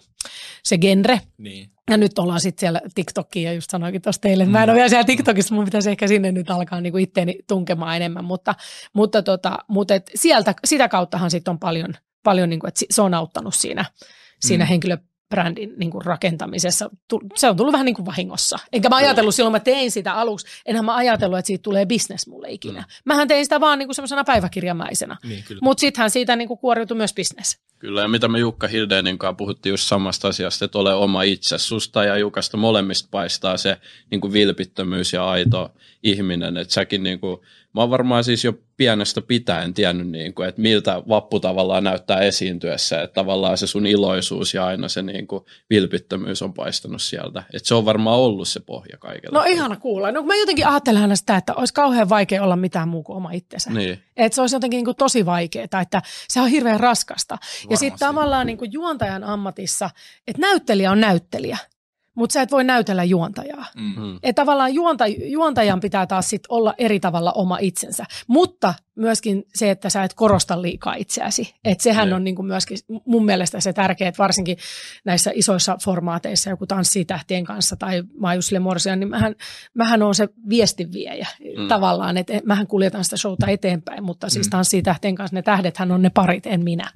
[0.63, 1.21] se genre.
[1.39, 1.71] Niin.
[1.91, 4.77] Ja nyt ollaan sitten siellä TikTokiin, ja just sanoinkin tuossa teille, että mä en ole
[4.77, 8.55] vielä siellä TikTokissa, mun pitäisi ehkä sinne nyt alkaa niin kuin itteeni tunkemaan enemmän, mutta,
[8.93, 13.03] mutta, tota, mutta et sieltä, sitä kauttahan sitten on paljon, paljon niin kuin, että se
[13.03, 13.85] on auttanut siinä,
[14.41, 14.69] siinä mm.
[14.69, 14.97] henkilö,
[15.33, 16.91] brändin niin kuin rakentamisessa.
[17.35, 18.59] Se on tullut vähän niin kuin vahingossa.
[18.73, 22.27] Enkä mä ajatellut silloin, mä tein sitä aluksi, enhän mä ajatellut, että siitä tulee business
[22.27, 22.81] mulle ikinä.
[22.81, 22.87] Mm.
[23.05, 25.17] Mähän tein sitä vaan niin kuin semmoisena päiväkirjamaisena.
[25.23, 27.59] Niin, Mutta sittenhän siitä niin kuin kuoriutui myös business.
[27.83, 31.59] Kyllä, ja mitä me Jukka Hildeenin kanssa puhuttiin just samasta asiasta, että ole oma itse.
[31.59, 33.77] Susta ja Jukasta molemmista paistaa se
[34.11, 36.57] niin kuin vilpittömyys ja aito ihminen.
[36.57, 37.41] Että säkin niin kuin,
[37.75, 42.21] mä oon varmaan siis jo pienestä pitäen tiennyt, niin kuin, että miltä vappu tavallaan näyttää
[42.21, 47.43] esiintyessä, että tavallaan se sun iloisuus ja aina se niin kuin, vilpittömyys on paistanut sieltä.
[47.55, 49.39] Että se on varmaan ollut se pohja kaikille.
[49.39, 50.13] No ihana kuulla.
[50.13, 53.33] No mä jotenkin ajattelen aina sitä, että olisi kauhean vaikea olla mitään muu kuin oma
[53.33, 53.71] itsensä.
[53.71, 53.99] Niin.
[54.17, 57.39] Että se olisi jotenkin niin kuin tosi vaikeaa, että se on hirveän raskasta.
[57.73, 59.91] Ja sitten tavallaan niin kuin juontajan ammatissa,
[60.27, 61.59] että näyttelijä on näyttelijä
[62.15, 63.67] mutta sä et voi näytellä juontajaa.
[63.77, 64.19] Mm-hmm.
[64.23, 69.71] Et tavallaan juonta, juontajan pitää taas sit olla eri tavalla oma itsensä, mutta myöskin se,
[69.71, 71.55] että sä et korosta liikaa itseäsi.
[71.65, 72.15] Et sehän mm.
[72.15, 74.57] on niinku myöskin mun mielestä se tärkeä, että varsinkin
[75.05, 79.35] näissä isoissa formaateissa, joku tanssii tähtien kanssa tai Maajusle Morsian, niin mähän,
[79.75, 81.27] mähän on se viestinviejä
[81.59, 81.69] mm.
[81.69, 84.51] tavallaan, että mähän kuljetan sitä showta eteenpäin, mutta siis mm.
[84.51, 86.91] tanssii tähtien kanssa ne tähdethän on ne parit, en minä.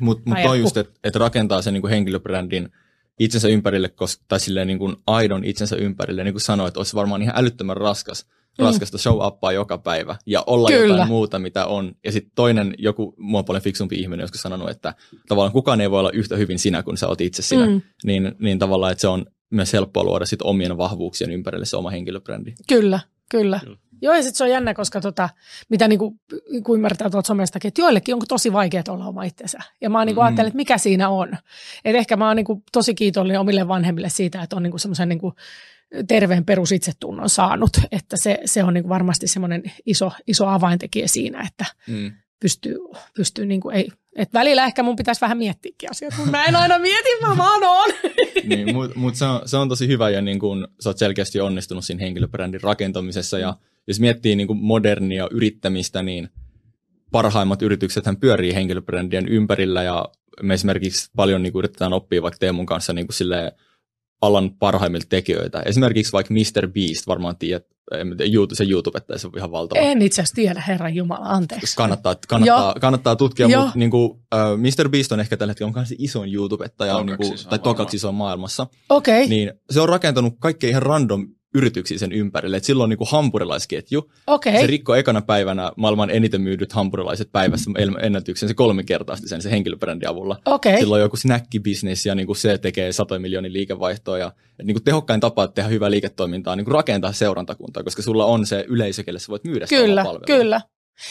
[0.00, 2.68] Mutta mut on just, että et rakentaa sen niinku henkilöbrändin–
[3.18, 6.94] itsensä ympärille, koska, tai silleen niin kuin aidon itsensä ympärille, niin kuin sanoit, että olisi
[6.94, 8.26] varmaan ihan älyttömän raskas,
[8.58, 8.64] mm.
[8.64, 10.86] raskasta show uppaa joka päivä ja olla Kyllä.
[10.86, 11.92] jotain muuta, mitä on.
[12.04, 14.94] Ja sitten toinen, joku mua paljon fiksumpi ihminen joskus sanonut, että
[15.28, 17.66] tavallaan kukaan ei voi olla yhtä hyvin sinä kuin sä oot itse sinä.
[17.66, 17.82] Mm.
[18.04, 21.90] Niin, niin tavallaan, että se on myös helppoa luoda sit omien vahvuuksien ympärille se oma
[21.90, 22.52] henkilöbrändi.
[22.68, 23.60] Kyllä, kyllä.
[23.64, 23.76] kyllä.
[24.02, 25.28] Joo, ja sitten se on jännä, koska tota,
[25.68, 26.16] mitä niinku,
[26.64, 29.58] kun ymmärtää tuolta somestakin, että joillekin on tosi vaikea olla oma itsensä.
[29.80, 30.26] Ja mä niinku mm.
[30.26, 31.36] ajattelen, että mikä siinä on.
[31.84, 35.34] Et ehkä mä oon niinku tosi kiitollinen omille vanhemmille siitä, että on niinku semmoisen niinku
[36.08, 37.70] terveen perusitsetunnon saanut.
[37.92, 42.12] Että se, se on niinku varmasti semmoinen iso, iso avaintekijä siinä, että mm.
[42.40, 42.76] pystyy,
[43.14, 46.78] pystyy niinku, ei, et välillä ehkä mun pitäisi vähän miettiäkin asioita, mutta mä en aina
[46.78, 47.90] mieti, mä vaan oon.
[48.44, 51.40] niin, mutta mut se, on, se on tosi hyvä ja niin kun, sä oot selkeästi
[51.40, 56.28] onnistunut siinä henkilöbrändin rakentamisessa ja mm jos miettii niin kuin modernia yrittämistä, niin
[57.12, 60.04] parhaimmat yritykset pyörii henkilöbrändien ympärillä ja
[60.42, 63.52] me esimerkiksi paljon niin kuin yritetään oppia vaikka Teemun kanssa niin kuin silleen,
[64.22, 65.60] alan parhaimmilta tekijöitä.
[65.60, 66.68] Esimerkiksi vaikka Mr.
[66.68, 67.66] Beast, varmaan tiedät,
[68.52, 69.80] se YouTubetta, se on ihan valtava.
[69.80, 71.76] En itse asiassa tiedä, herran Jumala, anteeksi.
[71.76, 74.18] Kannattaa, kannattaa, kannattaa tutkia, mutta niin kuin, uh,
[74.56, 74.88] Mr.
[74.88, 78.66] Beast on ehkä tällä hetkellä on se isoin YouTubettaja, niin kuin, tai tokaksi iso maailmassa.
[78.88, 79.24] Okei.
[79.24, 79.28] Okay.
[79.28, 82.56] Niin se on rakentanut kaikkea ihan random yrityksiä sen ympärille.
[82.56, 84.10] Et silloin on niin hampurilaisketju.
[84.26, 84.60] Okay.
[84.60, 87.70] Se rikkoi ekana päivänä maailman eniten myydyt hampurilaiset päivässä
[88.02, 88.48] ennätyksen.
[88.48, 90.40] Se kolme kertaa sen, se henkilöbrändin avulla.
[90.44, 90.78] Okay.
[90.78, 94.18] Silloin on joku snackibisnes ja niin kuin se tekee satoja miljoonia liikevaihtoa.
[94.18, 98.24] Ja, niin kuin tehokkain tapa tehdä hyvää liiketoimintaa on niin kuin rakentaa seurantakuntaa, koska sulla
[98.24, 100.60] on se yleisö, kelle sä voit myydä Kyllä, kyllä.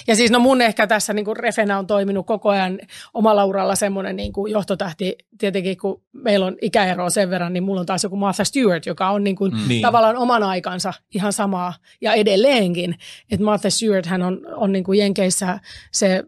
[0.08, 2.80] Ja siis no mun ehkä tässä niin refenä on toiminut koko ajan
[3.14, 7.86] omalla uralla semmoinen niin johtotähti, tietenkin kun meillä on ikäeroa sen verran, niin mulla on
[7.86, 9.82] taas joku Martha Stewart, joka on niin kuin Niin.
[9.82, 12.96] tavallaan oman aikansa ihan samaa ja edelleenkin.
[13.32, 15.60] Että Martha Stewart hän on, on niin kuin Jenkeissä,
[15.92, 16.24] se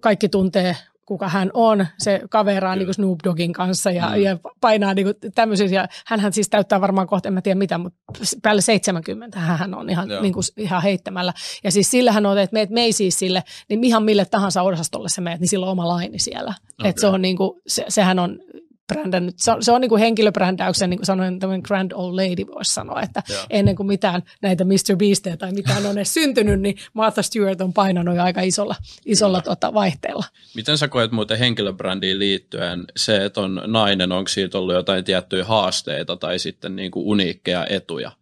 [0.00, 0.76] kaikki tuntee
[1.08, 4.16] kuka hän on, se kaveraa niin Snoop Doggin kanssa ja, mm.
[4.16, 5.66] ja painaa niin tämmöisiä.
[5.66, 7.98] Ja hänhän siis täyttää varmaan kohta, en mä tiedä mitä, mutta
[8.42, 10.22] päälle 70 hän on ihan, Joo.
[10.22, 11.32] niin kuin, ihan heittämällä.
[11.64, 15.20] Ja siis sillähän on, että meet me siis sille, niin ihan mille tahansa osastolle sä
[15.20, 16.54] meet, niin sillä on oma laini siellä.
[16.80, 16.90] Okay.
[16.90, 18.38] Että se on niin kuin, se, sehän on
[18.94, 22.46] brändännyt, se on, se on niin kuin henkilöbrändäyksen, niin kuin sanoin, tämmöinen grand old lady
[22.46, 23.46] voisi sanoa, että Joo.
[23.50, 24.96] ennen kuin mitään näitä Mr.
[24.98, 29.40] Beastejä tai mitään on edes syntynyt, niin Martha Stewart on painanut jo aika isolla, isolla
[29.40, 30.24] tota, vaihteella.
[30.54, 35.44] Miten sä koet muuten henkilöbrändiin liittyen se, että on nainen, onko siitä ollut jotain tiettyjä
[35.44, 38.12] haasteita tai sitten niin kuin uniikkeja etuja?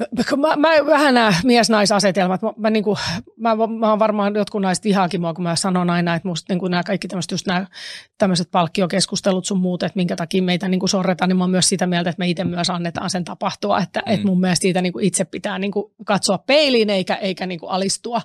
[0.00, 2.96] No, kun Mä, mä vähän nämä mies-naisasetelmat, mä, mä, niin kuin,
[3.36, 6.60] mä, mä oon varmaan jotkut naiset vihaakin mua, kun mä sanon aina, että musta niin
[6.60, 7.66] kuin nämä kaikki tämmöiset just nämä
[8.18, 11.68] tämmöiset palkkiokeskustelut sun muut, että minkä takia meitä niin kuin sorretaan, niin mä oon myös
[11.68, 14.14] sitä mieltä, että me itse myös annetaan sen tapahtua, että, mm.
[14.14, 17.60] että mun mielestä siitä niin kuin itse pitää niin kuin katsoa peiliin eikä, eikä niin
[17.60, 18.20] kuin alistua.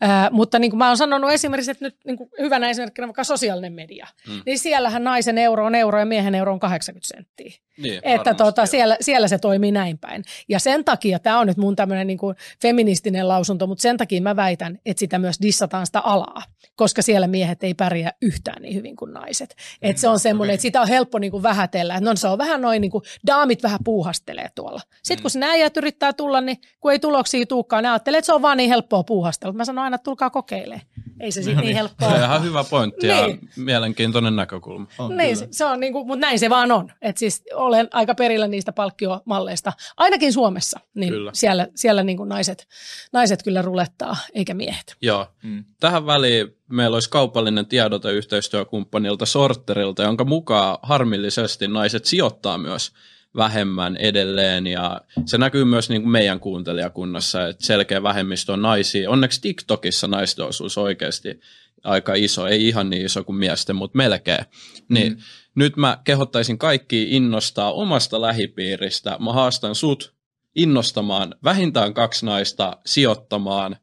[0.00, 3.24] Ää, mutta niin kuin mä oon sanonut esimerkiksi, että nyt niin kuin hyvänä esimerkkinä vaikka
[3.24, 4.42] sosiaalinen media, mm.
[4.46, 7.52] niin siellähän naisen euro on euro ja miehen euro on 80 senttiä.
[7.78, 10.24] Niin, Että varmasti, tota, siellä, siellä se toimii näin päin.
[10.48, 12.18] Ja sen takia, tämä on nyt mun tämmöinen niin
[12.62, 16.42] feministinen lausunto, mutta sen takia mä väitän, että sitä myös dissataan sitä alaa,
[16.76, 19.54] koska siellä miehet ei pärjää yhtään niin hyvin kuin naiset.
[19.82, 21.94] Että se on semmoinen, että sitä on helppo niin kuin vähätellä.
[21.94, 24.80] Että no se on vähän noin, niin kuin daamit vähän puuhastelee tuolla.
[25.02, 28.32] Sitten kun sinä äijät yrittää tulla, niin kun ei tuloksia tuukaan, ne ajattelee, että se
[28.34, 29.52] on vaan niin helppoa puuhastella.
[29.52, 30.86] Mä sanon aina, että tulkaa kokeilemaan.
[31.20, 33.40] Ei se sitten niin helppoa Se on ihan hyvä pointti ja Niin.
[33.56, 34.86] mielenkiintoinen näkökulma.
[34.98, 35.48] On, Niin, kyllä.
[35.50, 36.92] se, on niinku, mutta näin se vaan on.
[37.02, 41.30] Et siis olen aika perillä niistä palkkiomalleista, ainakin Suomessa, niin Kyllä.
[41.34, 42.68] siellä, siellä niinku naiset,
[43.12, 44.96] naiset kyllä rulettaa, eikä miehet.
[45.02, 45.26] Joo.
[45.42, 45.64] Mm.
[45.80, 52.92] Tähän väliin meillä olisi kaupallinen tiedote yhteistyökumppanilta Sorterilta, jonka mukaan harmillisesti naiset sijoittaa myös
[53.36, 59.10] vähemmän edelleen ja se näkyy myös niin kuin meidän kuuntelijakunnassa, että selkeä vähemmistö on naisia.
[59.10, 61.40] Onneksi TikTokissa naisten osuus oikeasti
[61.84, 64.44] aika iso, ei ihan niin iso kuin miesten, mutta melkein.
[64.88, 65.18] Niin mm.
[65.54, 69.16] nyt mä kehottaisin kaikki innostaa omasta lähipiiristä.
[69.20, 70.17] Mä haastan sut
[70.58, 73.76] innostamaan vähintään kaksi naista sijoittamaan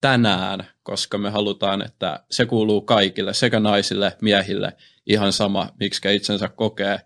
[0.00, 6.48] tänään, koska me halutaan, että se kuuluu kaikille, sekä naisille, miehille, ihan sama, miksi itsensä
[6.48, 7.00] kokee.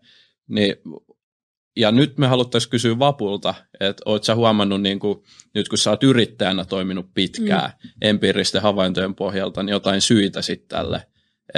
[0.49, 0.77] Niin,
[1.77, 5.23] ja nyt me haluttaisiin kysyä Vapulta, että oot sä huomannut, niin kuin,
[5.55, 7.91] nyt kun sä oot yrittäjänä toiminut pitkään mm.
[8.03, 11.07] empiiristen havaintojen pohjalta, niin jotain syitä sitten tälle,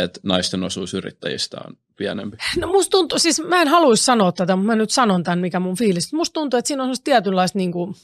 [0.05, 2.37] että naisten osuus yrittäjistä on pienempi.
[2.57, 5.61] No musta tuntuu, siis mä en haluaisi sanoa tätä, mutta mä nyt sanon tämän, mikä
[5.61, 6.13] mun fiilis.
[6.13, 7.95] Musta tuntuu, että siinä on semmoista tietynlaista niinku,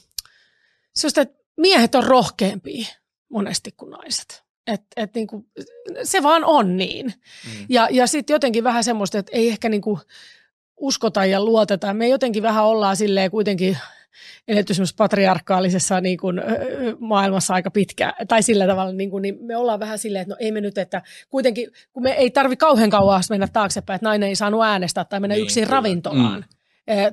[0.95, 2.85] semmoista, että miehet on rohkeampia
[3.29, 4.43] monesti kuin naiset.
[4.67, 5.45] Et, et niinku,
[6.03, 7.05] se vaan on niin.
[7.05, 7.65] Mm.
[7.69, 9.99] Ja, ja sitten jotenkin vähän semmoista, että ei ehkä niinku
[10.77, 11.93] uskota ja luoteta.
[11.93, 13.77] Me jotenkin vähän ollaan silleen kuitenkin
[14.47, 16.41] eletty semmoisessa patriarkaalisessa niin kuin,
[16.99, 20.37] maailmassa aika pitkään, tai sillä tavalla, niin, kuin, niin me ollaan vähän silleen, että no
[20.39, 24.29] ei me nyt, että kuitenkin, kun me ei tarvi kauhean kauan mennä taaksepäin, että nainen
[24.29, 25.75] ei saanut äänestää tai mennä niin, yksin kyllä.
[25.75, 26.39] ravintolaan.
[26.39, 26.54] Mm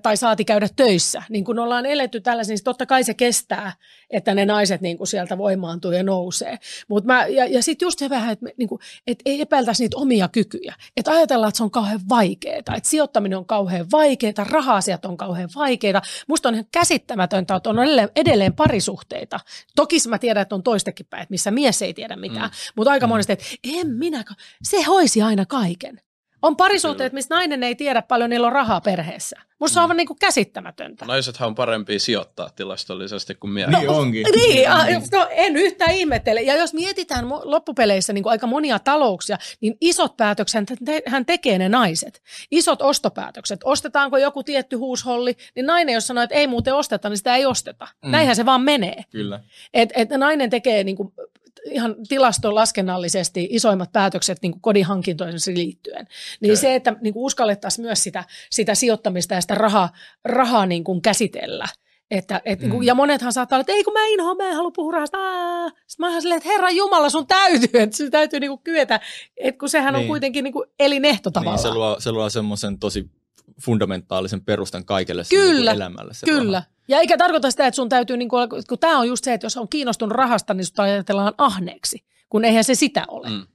[0.02, 1.22] tai saati käydä töissä.
[1.28, 3.72] Niin kun ollaan eletty tällaisen, niin totta kai se kestää,
[4.10, 6.58] että ne naiset niin kuin sieltä voimaantuu ja nousee.
[6.88, 9.96] Mut mä, ja ja sitten just se vähän, että, niin kuin, että ei epäiltäisi niitä
[9.96, 10.74] omia kykyjä.
[10.96, 15.48] Että ajatellaan, että se on kauhean vaikeaa, että sijoittaminen on kauhean vaikeaa, raha-asiat on kauhean
[15.54, 16.02] vaikeita.
[16.28, 19.40] Musta on ihan käsittämätöntä, että on edelleen, edelleen parisuhteita.
[19.76, 22.50] Toki mä tiedän, että on toistekin päin, että missä mies ei tiedä mitään.
[22.50, 22.56] Mm.
[22.76, 23.08] Mutta aika mm.
[23.08, 24.24] monesti, että en minä,
[24.62, 26.00] se hoisi aina kaiken.
[26.42, 29.36] On parisuhteet, missä nainen ei tiedä paljon, niillä on rahaa perheessä.
[29.58, 31.04] Musta se on aivan niin kuin käsittämätöntä.
[31.04, 33.78] Naisethan on parempia sijoittaa tilastollisesti kuin miehet.
[33.78, 34.26] Niin onkin.
[34.34, 36.42] Niin, a, no, en yhtään ihmettele.
[36.42, 40.64] Ja jos mietitään loppupeleissä niin kuin aika monia talouksia, niin isot päätökset
[41.06, 42.22] hän tekee ne naiset.
[42.50, 43.60] Isot ostopäätökset.
[43.64, 47.46] Ostetaanko joku tietty huusholli, niin nainen jos sanoo, että ei muuten osteta, niin sitä ei
[47.46, 47.88] osteta.
[48.04, 48.10] Mm.
[48.10, 49.04] Näinhän se vaan menee.
[49.10, 49.40] Kyllä.
[49.74, 51.12] Et, et nainen tekee niin kuin,
[51.70, 56.06] ihan tilaston laskennallisesti isoimmat päätökset niin kuin kodin hankintoihin liittyen.
[56.40, 56.56] Niin Okei.
[56.56, 59.88] se, että niin kuin uskallettaisiin myös sitä, sitä sijoittamista ja sitä rahaa,
[60.24, 61.66] rahaa niin kuin käsitellä.
[62.10, 62.82] Että, et, mm.
[62.82, 65.18] ja monethan saattaa olla, että ei kun mä inhoan, mä en halua puhua rahasta.
[65.68, 69.00] Sitten mä oon silleen, että herra Jumala, sun täytyy, että sun täytyy niinku kyetä,
[69.36, 70.08] että kun sehän on Niin.
[70.08, 71.56] kuitenkin niinku elinehto tavallaan.
[71.56, 73.10] Niin, se luo, se luo semmoisen tosi
[73.62, 76.14] fundamentaalisen perustan kaikelle Kyllä, niin elämälle.
[76.14, 76.58] Se Kyllä.
[76.58, 76.72] raha.
[76.88, 79.44] Ja eikä tarkoita sitä, että sun täytyy, niin kuin, kun tämä on just se, että
[79.44, 83.28] jos on kiinnostunut rahasta, niin sut ajatellaan ahneeksi, kun eihän se sitä ole.
[83.28, 83.46] Mm.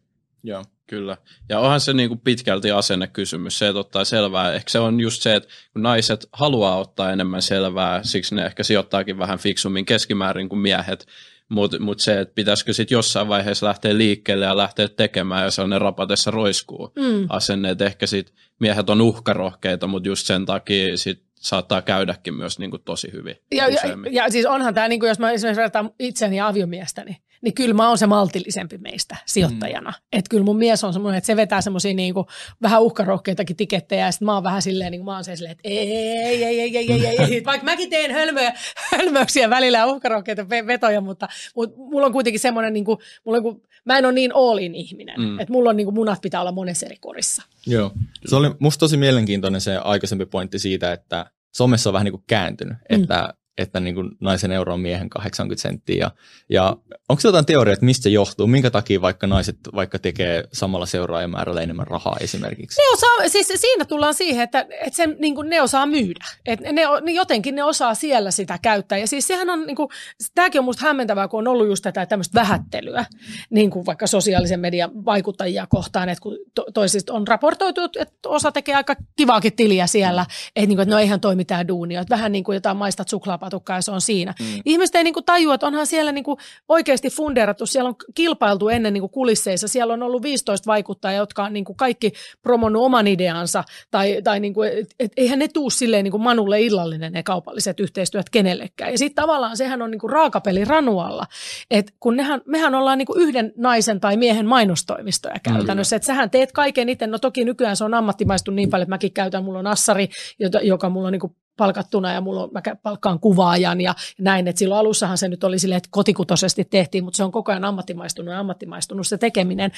[0.43, 0.63] Joo.
[0.87, 1.17] Kyllä.
[1.49, 4.53] Ja onhan se niin kuin pitkälti asennekysymys, se, että ottaa selvää.
[4.53, 8.63] Ehkä se on just se, että kun naiset haluaa ottaa enemmän selvää, siksi ne ehkä
[8.63, 11.07] sijoittaakin vähän fiksummin keskimäärin kuin miehet.
[11.49, 15.81] Mutta mut se, että pitäisikö sitten jossain vaiheessa lähteä liikkeelle ja lähteä tekemään ja sellainen
[15.81, 17.25] rapatessa roiskuu Mm.
[17.29, 22.59] asenne, että ehkä sit miehet on uhkarohkeita, mutta just sen takia sit saattaa käydäkin myös
[22.59, 24.13] niin kuin tosi hyvin Ja, ja, useammin.
[24.13, 27.87] ja siis onhan tämä, niin jos mä esimerkiksi vertaan itseni ja aviomiestäni, niin kyllä mä
[27.87, 29.89] oon se maltillisempi meistä sijoittajana.
[29.89, 30.17] Mm.
[30.19, 32.13] Että kyllä mun mies on semmoinen, että se vetää semmoisia niin
[32.61, 35.61] vähän uhkarohkeitakin tikettejä ja sitten mä oon vähän silleen, niin mä oon se silleen, että
[35.69, 37.43] ei, ei, ei, ei, ei, ei, ei.
[37.45, 38.53] Vaikka mäkin teen hölmöjä,
[38.91, 43.37] hölmöyksiä välillä ja uhkarohkeita ve- vetoja, mutta, mutta mulla on kuitenkin semmoinen, niin kuin, mulla
[43.37, 45.25] on, kuin, mä en ole niin all in ihminen, Mm.
[45.25, 45.39] mm.
[45.39, 47.43] että mulla on niin kuin munat pitää olla monessa eri korissa.
[47.67, 47.91] Joo.
[48.25, 52.23] Se oli musta tosi mielenkiintoinen se aikaisempi pointti siitä, että somessa on vähän niin kuin
[52.27, 53.01] kääntynyt, mm.
[53.01, 55.97] että, että niin kuin naisen euro on miehen 80 senttiä.
[55.97, 56.11] Ja,
[56.49, 56.77] ja
[57.09, 58.47] onko se jotain teoriaa, että mistä se johtuu?
[58.47, 62.81] Minkä takia vaikka naiset vaikka tekee samalla seuraajamäärällä enemmän rahaa esimerkiksi?
[62.81, 66.25] Ne osaa, siis siinä tullaan siihen, että, että sen, niin kuin ne osaa myydä.
[66.45, 68.97] Et ne, ne, jotenkin ne osaa siellä sitä käyttää.
[68.97, 69.89] Ja siis sehän on, niin kuin,
[70.35, 73.05] tämäkin on musta hämmentävää, kun on ollut just tätä tämmöistä vähättelyä,
[73.49, 78.51] niin kuin vaikka sosiaalisen median vaikuttajia kohtaan, että kun to, toisista on raportoitu, että osa
[78.51, 82.15] tekee aika kivaakin tiliä siellä, että, niin kuin, että no eihän toi mitään duunia, että
[82.15, 83.09] vähän niin kuin jotain maistat
[83.47, 84.33] suklaapatukkaa ja se on siinä.
[84.39, 84.61] Mm.
[84.65, 88.69] Ihmiset ei niin kuin tajua, että onhan siellä niin kuin oikeasti fundeerattu, siellä on kilpailtu
[88.69, 92.83] ennen niin kuin kulisseissa, siellä on ollut 15 vaikuttajaa, jotka on niin kuin kaikki promonnut
[92.83, 96.61] oman ideansa, tai, tai niin kuin, et, et, eihän ne tuu silleen niin kuin Manulle
[96.61, 98.91] illallinen ne kaupalliset yhteistyöt kenellekään.
[98.91, 101.25] Ja sitten tavallaan sehän on niin kuin raakapeli ranualla,
[101.71, 106.29] että kun nehän, mehän ollaan niin kuin yhden naisen tai miehen mainostoimistoja käytännössä, että sähän
[106.29, 109.59] teet kaiken itse, no toki nykyään se on ammattimaistunut niin paljon, että mäkin käytän, mulla
[109.59, 113.81] on assari, jota, joka mulla on niin kuin palkattuna ja mulla on, mä palkkaan kuvaajan
[113.81, 117.31] ja näin, että silloin alussahan se nyt oli silleen, että kotikutoisesti tehtiin, mutta se on
[117.31, 119.71] koko ajan ammattimaistunut ja ammattimaistunut se tekeminen.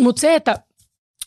[0.00, 0.58] Mutta se, että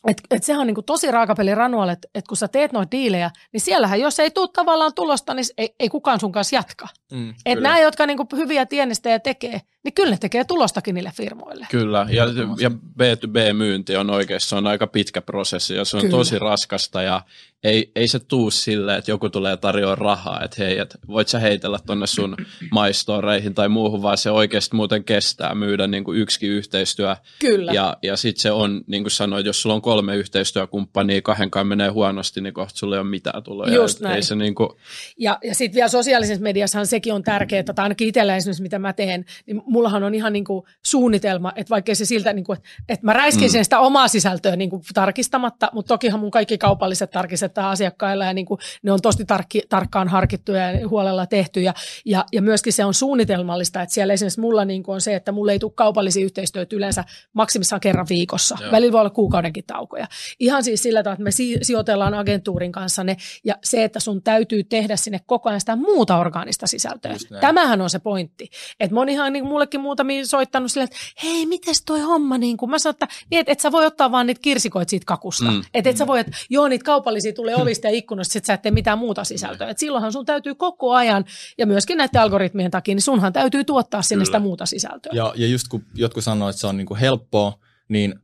[0.08, 3.32] et, et sehän on niinku tosi raakapeli ranualle, että et kun sä teet noita diilejä,
[3.54, 6.88] niin siellähän jos ei tule tavallaan tulosta, niin ei, ei kukaan sun kanssa jatka.
[7.12, 11.68] Mm, Että nämä, jotka niinku hyviä tienestejä tekee, niin kyllä ne tekee tulostakin niille firmoille.
[11.72, 12.26] Kyllä, ja,
[12.60, 16.18] ja B2B-myynti on oikeasti, se on aika pitkä prosessi ja se on Kyllä.
[16.18, 17.22] Tosi raskasta ja
[17.66, 21.40] ei, ei se tuu silleen, että joku tulee tarjoa rahaa, että hei, et voit sä
[21.40, 22.36] heitellä tonne sun
[22.72, 27.16] maistoreihin tai muuhun, vaan se oikeasti muuten kestää myydä niin kuin yksikin yhteistyö.
[27.40, 27.74] Kyllä.
[27.74, 31.90] Ja, ja sitten se on, niin kuin sanoit, jos sulla on kolme yhteistyökumppania, kahdenkaan menee
[31.90, 33.74] huonosti, niin kohta sulla ei ole mitään tuloja.
[33.74, 34.16] Just Et näin.
[34.16, 34.70] Ei se niin kuin,
[35.18, 38.94] Ja, ja sitten vielä sosiaalisessa mediassahan sekin on tärkeää, että ainakin itsellä esimerkiksi mitä mä
[38.94, 42.58] teen, niin mullahan on ihan niin kuin suunnitelma, että vaikkei se siltä, niin kuin,
[42.90, 43.64] että, mä räiskisin mm.
[43.64, 48.46] sitä omaa sisältöä niin kuin tarkistamatta, mutta tokihan mun kaikki kaupalliset tarkistetaan asiakkailla ja niin
[48.46, 51.74] kuin, ne on tosi tarkki, tarkkaan harkittuja ja huolella tehty ja,
[52.06, 55.32] ja, ja myöskin se on suunnitelmallista, että siellä esimerkiksi mulla niin kuin on se, että
[55.32, 57.04] mulle ei tule kaupallisia yhteistyötä yleensä
[57.34, 58.58] maksimissaan kerran viikossa.
[58.62, 58.72] Joo.
[58.72, 60.08] Välillä voi olla kuukaudenkin taukoja.
[60.40, 64.24] Ihan siis sillä tavalla, että me si- sijoitellaan agentuurin kanssa ne ja se, että sun
[64.24, 66.85] täytyy tehdä sinne koko ajan sitä muuta orgaanista sisältöä.
[67.30, 67.42] Näin.
[67.42, 68.50] Tämähän on se pointti.
[68.80, 72.80] Että monihan niin mullekin muutamia soittanut silleen, että hei, mites toi homma, niin kuin mä
[72.80, 75.46] sanon, että niin, et, et sä voi ottaa vaan niitä kirsikoita siitä kakusta.
[75.46, 75.56] Mm.
[75.56, 75.64] Mm.
[75.74, 78.62] Että et sä voi, että joo, niitä kaupallisia tulee ovista ja ikkunoista, sit sä et
[78.62, 79.70] tee mitään muuta sisältöä.
[79.70, 81.26] Et silloinhan sun täytyy koko ajan,
[81.58, 84.26] ja myöskin näiden algoritmien takia, niin sunhan täytyy tuottaa sinne Kyllä.
[84.26, 85.12] sitä muuta sisältöä.
[85.16, 87.54] Ja, ja just kun jotkut sanoo, että se on niinku helppoa,
[87.90, 88.16] niin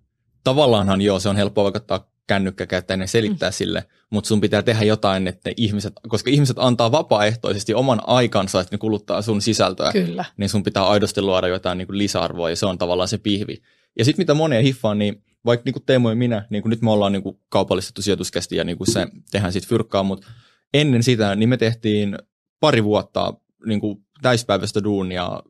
[0.43, 3.53] tavallaanhan joo, se on helppoa vaikka ottaa kännykkä käyttäen ja selittää mm.
[3.53, 8.61] sille, mutta sun pitää tehdä jotain, että ne ihmiset, koska ihmiset antaa vapaaehtoisesti oman aikansa,
[8.61, 10.25] että ne kuluttaa sun sisältöä, Kyllä.
[10.37, 13.61] niin sun pitää aidosti luoda jotain niin kuin lisäarvoa ja se on tavallaan se pihvi.
[13.97, 16.81] Ja sitten mitä monia hiffaa, niin vaikka niin kuin Teemu ja minä, niin kuin nyt
[16.81, 20.27] me ollaan niin kuin kaupallistettu sijoituskästi ja niin kuin se tehdään sitten fyrkkaa, mutta
[20.73, 22.17] ennen sitä niin me tehtiin
[22.59, 23.33] pari vuotta
[23.65, 25.43] niin kuin täyspäiväistä duunia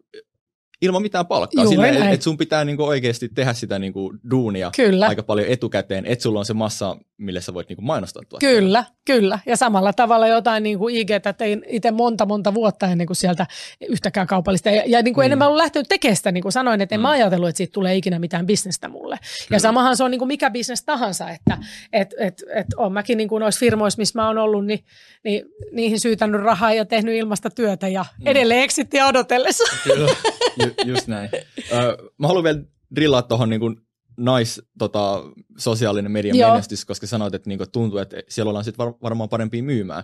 [0.81, 1.63] ilman mitään palkkaa.
[1.63, 2.03] Juuri Silleen, näin.
[2.03, 5.07] että et sun pitää niin kuin oikeasti tehdä sitä niin kuin duunia Kyllä.
[5.07, 8.59] aika paljon etukäteen, että sulla on se massa, millä sä voit niin kuin mainostaa tuotteita.
[8.59, 9.39] Kyllä, kyllä.
[9.45, 13.47] Ja samalla tavalla jotain niin kuin IGtä tein itse monta, monta vuotta ennen kuin sieltä
[13.89, 14.69] yhtäkään kaupallista.
[14.69, 15.31] Ja, ja niin kuin mm.
[15.31, 17.01] en mä ollut lähtenyt tekemään sitä, niin kuin sanoin, että en Mm.
[17.01, 19.17] mä ajatellut, että siitä tulee ikinä mitään bisnestä mulle.
[19.17, 19.55] Kyllä.
[19.55, 21.57] Ja samahan se on niin kuin mikä bisnes tahansa, että
[21.93, 24.79] et, et, et on mäkin niin kuin noissa firmoissa, missä mä oon ollut, niin,
[25.23, 28.27] niin niihin syytänyt rahaa ja tehnyt ilmasta työtä ja mm.
[28.27, 29.63] edelleen exittiä odotellessa.
[29.83, 30.11] Kyllä,
[30.57, 31.29] Ju, just näin.
[31.71, 32.59] Ö, mä haluan vielä
[32.95, 33.81] drillaa tuohon niin kuin
[34.17, 35.23] nais, tota,
[35.57, 36.49] sosiaalinen median Joo.
[36.49, 40.03] menestys, koska sanoit, että niinku tuntuu, että siellä ollaan sit var, varmaan parempia myymään.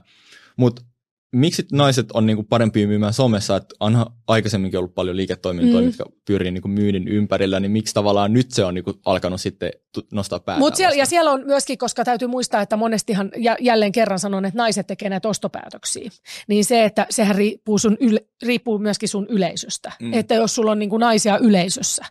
[0.57, 0.81] Mutta
[1.36, 5.88] miksi naiset on niinku parempia myymään somessa, että onhan aikaisemminkin ollut paljon liiketoimintoja, Mm.
[5.88, 9.72] mitkä pyörii niinku myynnin ympärillä, niin miksi tavallaan nyt se on niinku alkanut sitten
[10.13, 10.60] nostaa päätä.
[10.60, 14.58] Mut siellä, ja siellä on myöskin, koska täytyy muistaa, että monestihan jälleen kerran sanon, että
[14.58, 16.10] naiset tekee näitä ostopäätöksiä,
[16.48, 19.92] niin se, että sehän riippuu, sun yle, riippuu myöskin sun yleisöstä.
[20.02, 20.13] Mm.
[20.13, 22.06] Että jos sulla on niin kuin naisia yleisössä,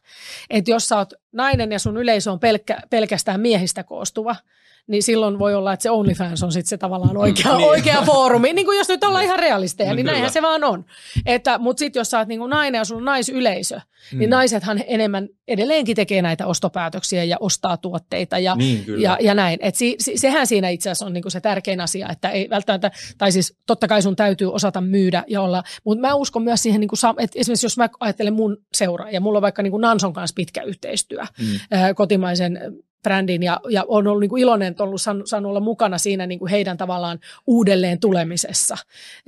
[0.50, 4.36] että jos sä oot nainen ja sun yleisö on pelkkä, pelkästään miehistä koostuva,
[4.86, 7.68] niin silloin voi olla, että se OnlyFans on sitten se tavallaan oikea, niin.
[7.68, 8.52] oikea foorumi.
[8.52, 10.84] Niin kuin jos nyt ollaan ihan realisteja, no, niin näinhän se vaan on.
[11.26, 14.18] Että, mutta sitten jos sä oot niin kuin nainen ja sulla on naisyleisö, niin mm.
[14.18, 19.58] niin naisethan enemmän edelleenkin tekee näitä ostopäätöksiä ja ostaa tuotteita ja, niin, ja, ja näin.
[19.62, 22.50] Et si, si, sehän siinä itse asiassa on niin kuin se tärkein asia, että ei
[22.50, 26.62] välttämättä, tai siis totta kai sun täytyy osata myydä ja olla, mutta mä uskon myös
[26.62, 29.70] siihen, niin kuin, että esimerkiksi jos mä ajattelen mun seuraa, ja mulla on vaikka niin
[29.70, 31.46] kuin Nanson kanssa pitkä yhteistyö, mm.
[31.94, 32.60] kotimaisen
[33.06, 35.98] brändin ja, ja on ollut niin kuin iloinen, että on ollut saanut, saanut olla mukana
[35.98, 38.76] siinä niin kuin heidän tavallaan uudelleen tulemisessa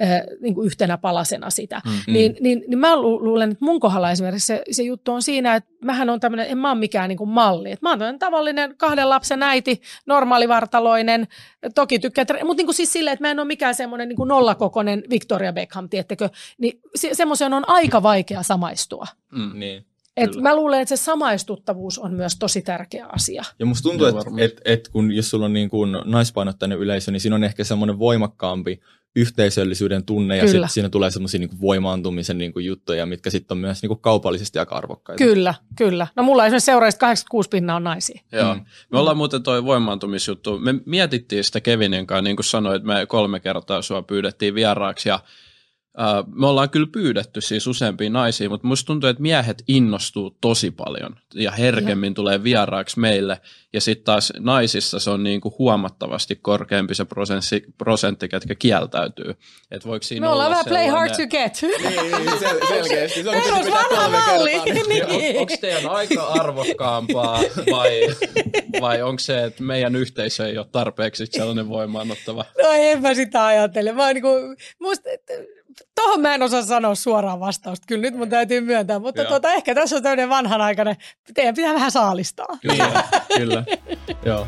[0.02, 0.08] äh,
[0.40, 1.80] niin kuin yhtenä palasena sitä.
[1.84, 2.12] Mm-hmm.
[2.12, 5.70] Niin, niin, niin mä luulen, että mun kohdalla esimerkiksi se, se juttu on siinä, että
[5.84, 7.72] mähän on tämmöinen, en mä ole mikään niin kuin malli.
[7.72, 11.28] Että mä oon tavallinen kahden lapsen äiti, normaalivartaloinen,
[11.74, 14.28] toki tykkää, mutta niin kuin siis silleen, että mä en ole mikään semmoinen niin kuin
[14.28, 19.06] nollakokoinen Victoria Beckham, tiettekö, niin se, semmoisen on aika vaikea samaistua.
[19.32, 19.87] Mm, niin.
[20.18, 23.42] Et mä luulen, että se samaistuttavuus on myös tosi tärkeä asia.
[23.58, 27.20] Ja musta tuntuu, että et, et kun jos sulla on niin kuin naispainotteinen yleisö, niin
[27.20, 28.80] siinä on ehkä semmoinen voimakkaampi
[29.16, 33.58] yhteisöllisyyden tunne ja sitten siinä tulee semmoisia niin voimaantumisen niin kuin juttuja, mitkä sitten on
[33.58, 35.24] myös niin kuin kaupallisesti aika arvokkaita.
[35.24, 36.06] Kyllä, kyllä.
[36.16, 38.20] No mulla esimerkiksi seuraajista 86 pinnaa on naisia.
[38.32, 38.54] Joo.
[38.54, 38.64] Mm.
[38.92, 40.58] Me ollaan muuten toi voimaantumisjuttu.
[40.58, 45.20] Me mietittiin sitä Kevinin kanssa, niin kuin sanoit, me kolme kertaa sua pyydettiin vieraaksi ja
[46.34, 51.16] me ollaan kyllä pyydetty siis useampia naisia, mutta musta tuntuu, että miehet innostuu tosi paljon
[51.34, 53.40] ja herkemmin tulee vieraaksi meille.
[53.72, 59.34] Ja sitten taas naisissa se on niinku huomattavasti korkeampi se prosentti, prosentti ketkä kieltäytyy.
[59.70, 61.62] Et voiko siinä me ollaan vähän play hard to get.
[61.62, 63.22] Niin, niin sel- selkeästi.
[63.22, 63.36] Se on
[64.88, 65.38] niin.
[65.38, 68.00] Onko teidän aika arvokkaampaa vai,
[68.80, 72.44] vai onko se, että meidän yhteisö ei ole tarpeeksi sellainen voimaanottava?
[72.62, 73.92] No en mä sitä ajattele.
[73.92, 74.28] Mä niinku,
[74.80, 75.08] musta,
[75.94, 77.84] Tuohon mä en osaa sanoa suoraan vastausta.
[77.86, 80.96] Kyllä nyt mun täytyy myöntää, mutta tuota, ehkä tässä on tämmöinen vanhanaikainen,
[81.34, 82.58] teidän pitää vähän saalistaa.
[82.68, 82.82] Niin,
[83.36, 83.64] kyllä.
[84.24, 84.46] Joo.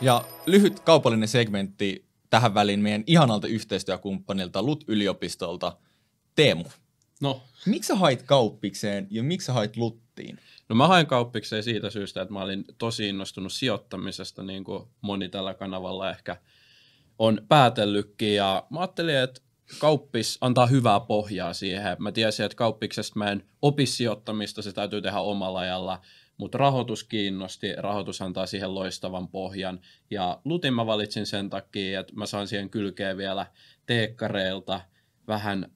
[0.00, 5.76] Ja lyhyt kaupallinen segmentti tähän väliin meidän ihanalta yhteistyökumppanilta LUT-yliopistolta.
[6.34, 6.64] Teemu,
[7.20, 7.42] no.
[7.66, 10.38] miksi sä hait kauppikseen ja miksi sä hait LUTtiin?
[10.68, 15.28] No mä hain kauppikseen siitä syystä, että mä olin tosi innostunut sijoittamisesta, niin kuin moni
[15.28, 16.36] tällä kanavalla ehkä
[17.18, 18.34] on päätellytkin.
[18.34, 19.40] Ja mä ajattelin, että
[19.78, 21.96] kauppis antaa hyvää pohjaa siihen.
[21.98, 26.00] Mä tiesin, että kauppiksesta mä en opi sijoittamista, se täytyy tehdä omalla ajalla,
[26.36, 29.80] mutta rahoitus kiinnosti, rahoitus antaa siihen loistavan pohjan.
[30.10, 33.46] Ja Lutin mä valitsin sen takia, että mä saan siihen kylkeen vielä
[33.86, 34.80] teekkareilta
[35.28, 35.72] vähän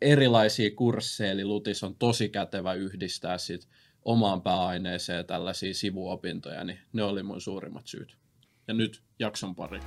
[0.00, 3.68] erilaisia kursseja, eli Lutis on tosi kätevä yhdistää sit
[4.04, 8.16] omaan pääaineeseen tällaisia sivuopintoja, niin ne oli mun suurimmat syyt.
[8.68, 9.80] Ja nyt jakson pari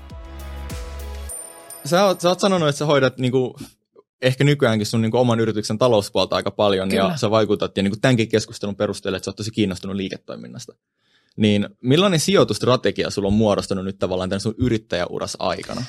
[1.85, 3.59] sä, oot, sä oot sanonut, että sä hoidat niinku,
[4.21, 7.03] ehkä nykyäänkin sun niinku, oman yrityksen talouspuolta aika paljon Kyllä.
[7.03, 10.73] ja sä vaikutat ja niinku, tämänkin keskustelun perusteella, että sä oot tosi kiinnostunut liiketoiminnasta.
[11.37, 15.83] Niin millainen sijoitustrategia sulla on muodostunut nyt tavallaan tämän sun yrittäjäuras aikana?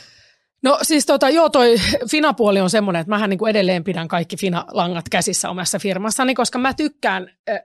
[0.63, 4.37] No siis tota, joo, toi Fina-puoli on semmoinen, että mähän niin kuin edelleen pidän kaikki
[4.37, 7.59] Fina-langat käsissä omassa firmassani, koska mä tykkään äh,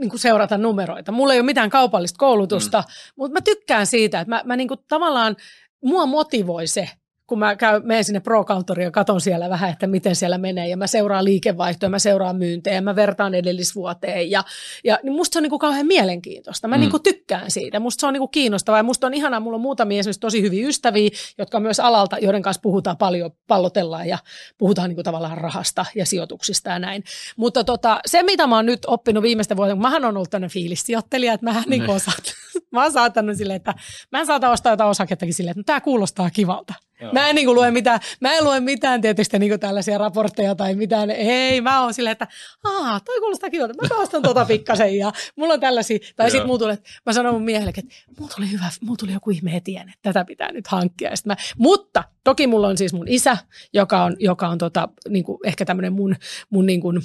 [0.00, 1.12] niin kuin seurata numeroita.
[1.12, 3.12] Mulla ei ole mitään kaupallista koulutusta, mm.
[3.16, 5.36] mutta mä tykkään siitä, että mä, mä niin kuin tavallaan,
[5.84, 6.88] mua motivoi se,
[7.30, 8.44] kun mä käyn, menen sinne pro
[8.82, 12.80] ja katson siellä vähän, että miten siellä menee, ja mä seuraan liikevaihtoja, mä seuraan myyntejä,
[12.80, 14.44] mä vertaan edellisvuoteen, ja,
[14.84, 16.68] ja niin musta se on niin kuin kauhean mielenkiintoista.
[16.68, 16.80] Mä mm.
[16.80, 19.54] niin kuin tykkään siitä, musta se on niin kuin kiinnostavaa, ja musta on ihanaa, mulla
[19.54, 24.08] on muutamia esimerkiksi tosi hyviä ystäviä, jotka on myös alalta, joiden kanssa puhutaan paljon, pallotellaan,
[24.08, 24.18] ja
[24.58, 27.04] puhutaan niin kuin tavallaan rahasta ja sijoituksista ja näin.
[27.36, 30.50] Mutta tota, se, mitä mä oon nyt oppinut viimeisten vuoden, kun mähän on ollut tämmöinen
[30.50, 32.34] fiilissijoittelija, että mähän niin kuin osat,
[32.72, 33.74] mä oon saattanut silleen, että
[34.12, 36.74] mä en saata ostaa jotain osakettakin silleen, että no, tämä kuulostaa kivalta.
[37.00, 37.12] Joo.
[37.12, 40.54] Mä en niin kuin lue mitään, mä en lue mitään tietysti niin kuin tällaisia raportteja
[40.54, 41.10] tai mitään.
[41.10, 42.26] Ei, mä oon silleen, että
[42.64, 45.98] aah, toi kuulostaa kivalta, mä ostan tota pikkasen ja mulla on tällaisia.
[46.16, 49.12] Tai sitten muu tulee, että mä sanon mun miehelle, että mulla tuli hyvä, mulla tuli
[49.12, 51.10] joku ihme etien, että tätä pitää nyt hankkia.
[51.26, 53.36] mä, mutta toki mulla on siis mun isä,
[53.72, 56.16] joka on, joka on tota, niin kuin ehkä tämmöinen mun,
[56.50, 57.00] mun niin kuin,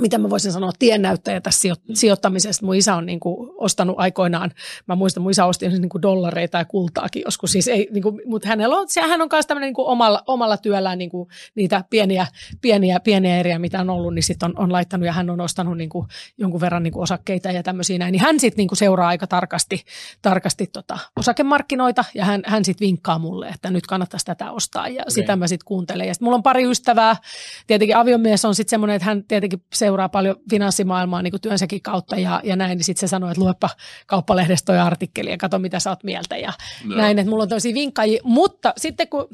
[0.00, 2.66] mitä mä voisin sanoa, tiennäyttäjä tässä sijoittamisesta.
[2.66, 4.50] Mun isä on niin kuin ostanut aikoinaan,
[4.88, 8.20] mä muistan, mun isä osti niin kuin dollareita ja kultaakin joskus, siis ei, niin kuin,
[8.26, 11.84] mutta hänellä on, hän on myös tämmöinen niin kuin omalla, omalla työllään niin kuin niitä
[11.90, 12.26] pieniä,
[12.60, 15.78] pieniä, pieniä eriä, mitä on ollut, niin sitten on, on laittanut ja hän on ostanut
[15.78, 16.06] niin kuin
[16.38, 19.26] jonkun verran niin kuin osakkeita ja tämmöisiä näin, niin hän sitten niin kuin seuraa aika
[19.26, 19.84] tarkasti,
[20.22, 25.02] tarkasti tota osakemarkkinoita ja hän, hän sitten vinkkaa mulle, että nyt kannattaisi tätä ostaa ja
[25.02, 25.10] okay.
[25.10, 26.08] sitä mä sitten kuuntelen.
[26.08, 27.16] Ja sitten mulla on pari ystävää,
[27.66, 31.82] tietenkin aviomies on sitten semmoinen, että hän tietenkin se seuraa paljon finanssimaailmaa niin kuin työnsäkin
[31.82, 33.70] kautta ja, ja näin, niin sitten se sanoi, että luepa
[34.06, 36.52] kauppalehdestä toi artikkeli ja katso mitä sä oot mieltä ja
[36.84, 36.96] no.
[36.96, 38.20] näin, että mulla on tosi vinkkaajia.
[38.24, 39.28] Mutta sitten kun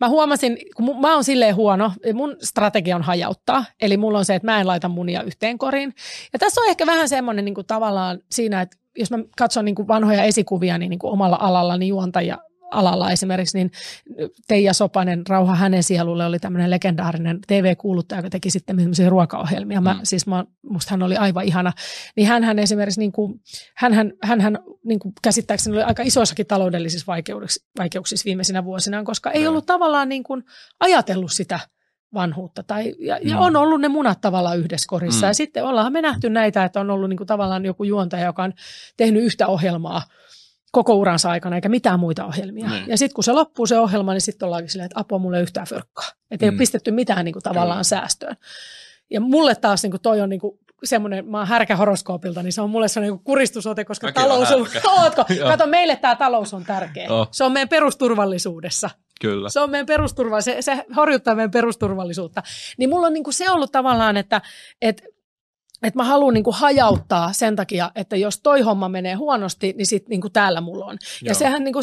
[0.00, 4.34] mä huomasin, kun mä oon silleen huono, mun strategia on hajauttaa, eli mulla on se,
[4.34, 5.94] että mä en laita munia yhteen koriin.
[6.32, 9.74] Ja tässä on ehkä vähän semmoinen niin kuin tavallaan siinä, että jos mä katson niin
[9.74, 12.38] kuin vanhoja esikuvia niin, niin kuin omalla alalla, niin juontajia
[12.72, 13.70] alalla esimerkiksi, niin
[14.48, 19.80] Teija Sopanen, Rauha hänen sielulle, oli tämmöinen legendaarinen TV-kuuluttaja, joka teki sitten tämmöisiä ruokaohjelmia.
[19.80, 20.00] Mä, mm.
[20.02, 21.72] Siis mä, musta hän oli aivan ihana.
[22.16, 23.40] Niin hän esimerkiksi, niin kuin,
[23.76, 27.12] hänhän, hänhän niin kuin käsittääkseni oli aika isoissakin taloudellisissa
[27.78, 30.44] vaikeuksissa, viimeisinä vuosina, koska ei ollut tavallaan niin kuin
[30.80, 31.60] ajatellut sitä
[32.14, 32.62] vanhuutta.
[32.62, 33.28] Tai, ja, mm.
[33.28, 35.26] ja on ollut ne munat tavallaan yhdessä korissa.
[35.26, 35.30] Mm.
[35.30, 38.42] Ja sitten ollaan me nähty näitä, että on ollut niin kuin tavallaan joku juontaja, joka
[38.42, 38.52] on
[38.96, 40.02] tehnyt yhtä ohjelmaa
[40.72, 42.68] koko uransa aikana, eikä mitään muita ohjelmia.
[42.68, 42.84] Niin.
[42.88, 45.66] Ja sitten kun se loppuu se ohjelma, niin sitten ollaankin silleen, että apua mulle yhtään
[45.66, 46.08] fyrkkaa.
[46.30, 46.48] Että mm.
[46.48, 47.82] ei ole pistetty mitään niin kuin, tavallaan Kyllä.
[47.82, 48.36] säästöön.
[49.10, 52.52] Ja mulle taas niin kuin, toi on niin kuin, semmoinen, mä oon härkä horoskoopilta, niin
[52.52, 54.60] se on mulle semmoinen niin kuristusote, koska Mäkin talous on,
[55.02, 55.24] ootko?
[55.48, 57.10] Kato, meille tämä talous on tärkeä.
[57.10, 57.28] Oh.
[57.30, 58.90] Se on meidän perusturvallisuudessa.
[59.20, 59.48] Kyllä.
[59.48, 62.42] Se on meidän perusturva, se, se horjuttaa meidän perusturvallisuutta.
[62.78, 64.40] Niin mulla on niin kuin se ollut tavallaan, että,
[64.82, 65.02] että
[65.82, 70.10] että mä haluan niinku hajauttaa sen takia, että jos toi homma menee huonosti, niin sitten
[70.10, 70.98] niinku täällä mulla on.
[71.22, 71.30] Joo.
[71.30, 71.80] Ja sehän niinku,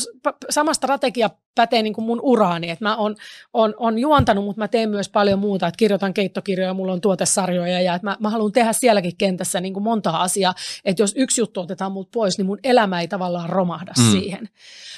[0.50, 1.30] sama strategia
[1.60, 3.16] pätee niin kuin mun uraani, että mä on,
[3.54, 7.82] on, on juontanut, mutta mä teen myös paljon muuta, että kirjoitan keittokirjoja, mulla on tuotesarjoja
[7.82, 10.54] ja että mä, mä haluan tehdä sielläkin kentässä niin kuin monta asiaa,
[10.86, 14.12] että jos yksi juttu otetaan mut pois, niin mun elämä ei tavallaan romahda mm.
[14.12, 14.50] siihen.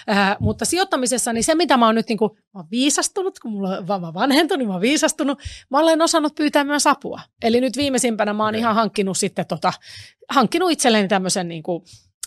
[0.09, 3.51] Äh, mutta sijoittamisessa, niin se mitä mä oon nyt niin kuin, mä oon viisastunut, kun
[3.51, 5.39] mulla on mä vanhentunut, niin mä oon viisastunut,
[5.69, 7.21] mä olen osannut pyytää myös apua.
[7.41, 8.59] Eli nyt viimeisimpänä mä oon okay.
[8.59, 9.73] ihan hankkinut sitten tota,
[10.29, 11.83] hankkinut itselleni tämmöisen niin kuin,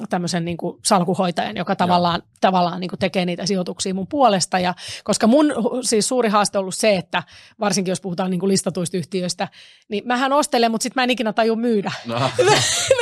[0.09, 4.59] tämmöisen niin kuin salkuhoitajan, joka tavallaan, tavallaan niin kuin tekee niitä sijoituksia mun puolesta.
[4.59, 4.75] Ja,
[5.05, 7.23] koska mun siis suuri haaste on ollut se, että
[7.61, 9.49] varsinkin jos puhutaan niin kuin listatuista yhtiöistä,
[9.89, 11.93] niin mähän ostelen, mutta sitten mä en ikinä taju myydä.
[12.07, 12.15] No.
[12.45, 12.51] mä,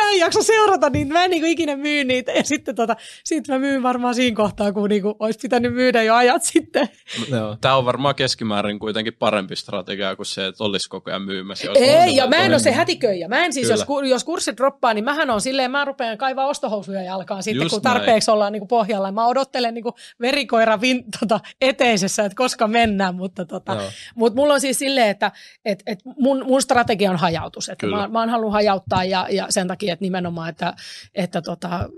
[0.01, 2.33] mä en jaksa seurata niin mä en niin kuin ikinä myy niitä.
[2.33, 6.03] Ja sitten tota, sit mä myyn varmaan siinä kohtaa, kun niin kuin olisi pitänyt myydä
[6.03, 6.89] jo ajat sitten.
[7.31, 7.57] No.
[7.61, 11.69] Tämä on varmaan keskimäärin kuitenkin parempi strategia kuin se, että olisi koko ajan myymässä.
[11.75, 13.29] Ei, ja mä en ole se hätiköijä.
[13.29, 16.93] Mä en siis, jos, jos kurssit droppaa, niin mähän on silleen, mä rupean kaivaa ostohousuja
[16.99, 18.35] housuja jalkaan sitten, Just kun tarpeeksi näin.
[18.35, 19.13] ollaan niin kuin pohjalla.
[19.13, 19.85] Mä odottelen niin
[20.21, 23.77] verikoira vin, tota, eteisessä, että koska mennään, mutta tota,
[24.15, 25.33] mut mulla on siis silleen, että
[25.65, 27.69] et, et mun, mun strategia on hajautus.
[27.69, 30.75] Että mä, mä oon halunnut hajauttaa ja, ja sen takia, että nimenomaan, että,
[31.15, 31.89] että tota,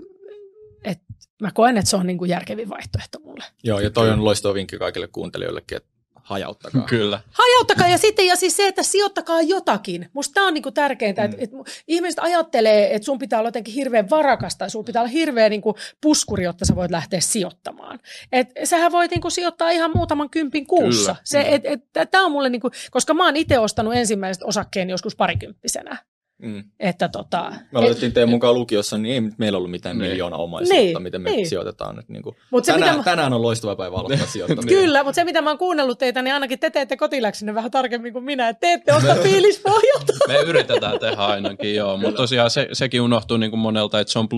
[0.83, 0.99] et
[1.41, 3.43] mä koen, että se on niin kuin järkevin vaihtoehto mulle.
[3.63, 5.89] Joo, ja toi on loistava vinkki kaikille kuuntelijoillekin, että
[6.25, 6.81] hajauttakaa.
[6.81, 7.19] Kyllä.
[7.31, 10.09] Hajauttakaa ja sitten ja siis se, että sijoittakaa jotakin.
[10.13, 11.25] Musta tämä on niinku tärkeintä, mm.
[11.25, 11.57] että, että
[11.87, 15.75] ihmiset ajattelee, että sun pitää olla jotenkin hirveän varakasta ja sun pitää olla hirveä niinku
[16.01, 17.99] puskuri, jotta sä voit lähteä sijoittamaan.
[18.31, 21.11] Et sähän voit niinku sijoittaa ihan muutaman kympin kuussa.
[21.11, 24.89] Kyllä, se, et, et, tää on mulle niinku, koska mä oon itse ostanut ensimmäiset osakkeen
[24.89, 25.97] joskus parikymppisenä.
[26.41, 26.63] Mm.
[26.79, 30.09] Että tota, me aloitettiin teidän mukaan lukiossa, niin ei meillä ollut mitään niin.
[30.09, 31.49] miljoona omaisuutta, niin, miten me niin.
[31.49, 31.95] sijoitetaan.
[31.95, 32.35] Nyt, niin kuin.
[32.51, 33.03] Mut se, tänään, mitä mä...
[33.03, 34.69] tänään on loistava päivä aloittaa sijoittamista.
[34.69, 38.13] Kyllä, mutta se mitä mä oon kuunnellut teitä, niin ainakin te teette kotiläksinne vähän tarkemmin
[38.13, 40.13] kuin minä, että te ette osta fiilispohjalta.
[40.27, 44.19] me yritetään tehdä ainakin, joo, mutta tosiaan se, sekin unohtuu niin kuin monelta, että se
[44.19, 44.29] on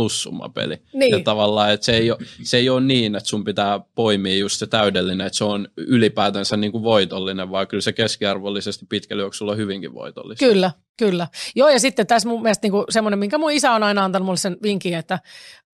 [0.53, 0.77] peli.
[0.93, 1.11] Niin.
[1.11, 4.59] Ja tavallaan, että se ei, ole, se ei ole niin, että sun pitää poimia just
[4.59, 9.51] se täydellinen, että se on ylipäätänsä niin kuin voitollinen, vaan kyllä se keskiarvollisesti pitkällä juoksulla
[9.51, 10.45] on hyvinkin voitollista.
[10.45, 11.27] Kyllä, Kyllä.
[11.55, 14.37] Joo, ja sitten tässä mun mielestä niin semmoinen, minkä mun isä on aina antanut mulle
[14.37, 15.19] sen vinkin, että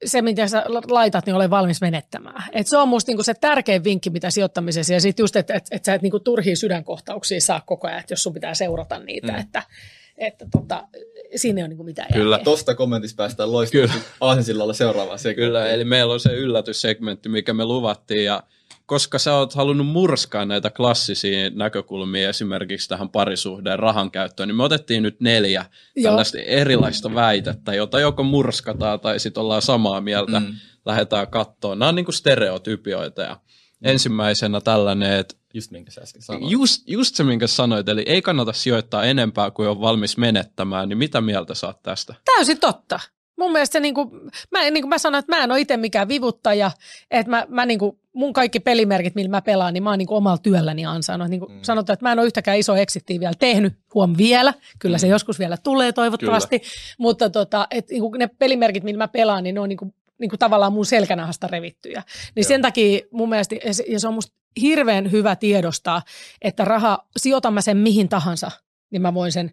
[0.06, 2.44] se, mitä sä laitat, niin ole valmis menettämään.
[2.52, 4.94] Et se on musta niin se tärkein vinkki, mitä sijoittamisessa.
[4.94, 8.14] Ja sitten just, että et, et sä et niin turhia sydänkohtauksia saa koko ajan, että
[8.14, 9.32] jos sun pitää seurata niitä.
[9.32, 9.40] Mm.
[9.40, 9.64] Että,
[10.18, 10.88] että tota,
[11.36, 12.46] siinä ei ole niin mitään Kyllä, järkeä.
[12.46, 15.48] tosta kommentissa päästään loistavasti Aasinsillalla seuraavaan segmenttiin.
[15.48, 18.44] Kyllä, eli meillä on se yllätyssegmentti, mikä me luvattiin, ja
[18.86, 24.64] koska sä oot halunnut murskaa näitä klassisia näkökulmia esimerkiksi tähän parisuhteen rahan käyttöön, niin me
[24.64, 25.66] otettiin nyt neljä
[25.96, 26.10] Joo.
[26.10, 30.54] tällaista erilaista väitettä, jota joko murskataan tai sitten ollaan samaa mieltä, mm.
[30.86, 31.80] lähdetään kattoon.
[31.80, 33.90] Nämä on niin kuin stereotypioita ja mm.
[33.90, 36.52] ensimmäisenä tällainen, että Just minkä sä äsken sanoit.
[36.52, 40.98] Just, just se, minkä sanoit, eli ei kannata sijoittaa enempää kuin on valmis menettämään, niin
[40.98, 42.16] mitä mieltä saat tästä?
[42.26, 43.00] Täysin totta.
[43.38, 44.10] Mun mielestä se niin kuin,
[44.52, 46.72] mä, niin kuin mä sanoin, että mä en ole itse mikään vivuttaja,
[47.12, 50.08] että mä, mä niin kuin, mun kaikki pelimerkit, millä mä pelaan, niin mä oon niin
[50.08, 51.30] kuin omalla työlläni ansainnut.
[51.30, 51.60] Niin kuin mm.
[51.62, 55.12] sanotaan, että mä en ole yhtäkään iso exittiä vielä tehnyt, huom vielä, kyllä se mm.
[55.12, 56.72] joskus vielä tulee toivottavasti, kyllä.
[56.98, 59.94] mutta tota, et, niin kuin ne pelimerkit, millä mä pelaan, niin ne on niin kuin,
[60.20, 62.04] niin kuin tavallaan mun selkänahasta revittyjä.
[62.36, 62.48] Niin Joo.
[62.48, 63.56] sen takia mun mielestä,
[63.88, 66.02] ja se on musta hirveän hyvä tiedostaa,
[66.42, 68.52] että raha, sijoitan mä sen mihin tahansa,
[68.92, 69.52] niin mä voin sen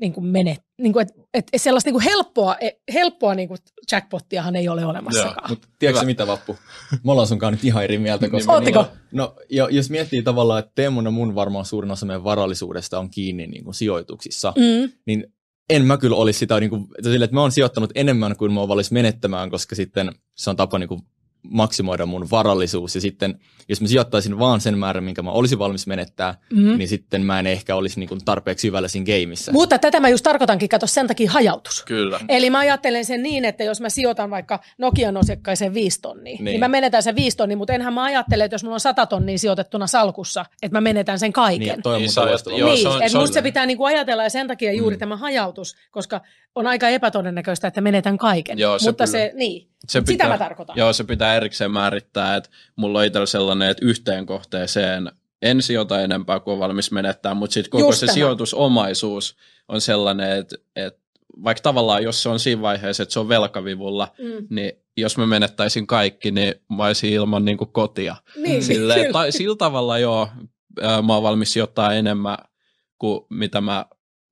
[0.00, 3.48] niin kuin menet, niin kuin, et, et, et sellaista niin kuin helppoa, e, helppoa niin
[3.48, 3.58] kuin
[3.92, 5.50] jackpottiahan ei ole olemassakaan.
[5.50, 6.56] Mutta tiedätkö mitä Vappu?
[7.04, 8.28] Me ollaan sunkaan nyt ihan eri mieltä.
[8.28, 8.74] Koska niin,
[9.12, 13.10] no, jo, jos miettii tavallaan, että Teemun ja mun varmaan suurin osa meidän varallisuudesta on
[13.10, 14.92] kiinni niin kuin sijoituksissa, mm.
[15.06, 15.26] niin
[15.70, 18.60] en mä kyllä olisi sitä, niin kuin, sille, että mä oon sijoittanut enemmän kuin mä
[18.60, 21.00] oon valmis menettämään, koska sitten se on tapa niin kuin,
[21.42, 22.94] maksimoida mun varallisuus.
[22.94, 26.78] Ja sitten, jos mä sijoittaisin vaan sen määrän, minkä mä olisin valmis menettää, mm-hmm.
[26.78, 29.52] niin sitten mä en ehkä olisi niin kuin tarpeeksi hyvällä siinä gameissa.
[29.52, 31.84] Mutta tätä mä just tarkoitankin, kato sen takia hajautus.
[31.84, 32.20] Kyllä.
[32.28, 36.44] Eli mä ajattelen sen niin, että jos mä sijoitan vaikka Nokian osakkaiseen viisi tonnia, niin.
[36.44, 39.06] niin mä menetän sen viisi tonnia, mutta enhän mä ajattele, että jos mulla on sata
[39.06, 41.68] tonnia sijoitettuna salkussa, että mä menetän sen kaiken.
[41.68, 42.56] Niin, toi on Niin, sä ajat- loistava.
[42.56, 44.72] joo, niin, se on- että se on- musta se pitää niinku ajatella ja sen takia
[44.72, 45.00] juuri mm.
[45.00, 46.20] tämä hajautus, koska
[46.54, 48.58] on aika epätodennäköistä, että menetän kaiken.
[48.58, 49.18] Joo, se Mutta kyllä.
[49.18, 50.76] se, niin, Se Mut sitä mä tarkoitan.
[50.76, 55.12] Joo, se pitää erikseen määrittää, että mulla on itsellä sellainen, että yhteen kohteeseen
[55.42, 58.14] en sijoita enempää kuin on valmis menettää, mutta sitten koko Just se tämä.
[58.14, 59.36] sijoitusomaisuus
[59.68, 61.00] on sellainen, että, että
[61.44, 64.46] vaikka tavallaan jos se on siinä vaiheessa, että se on velkavivulla, Mm.
[64.50, 68.16] niin jos mä menettäisin kaikki, niin mä olisin ilman niin kuin kotia.
[68.36, 68.94] Niin, kyllä.
[69.12, 70.28] tai, sillä tavalla joo,
[71.06, 72.38] mä oon valmis sijoittaa enemmän
[72.98, 73.86] kuin mitä mä,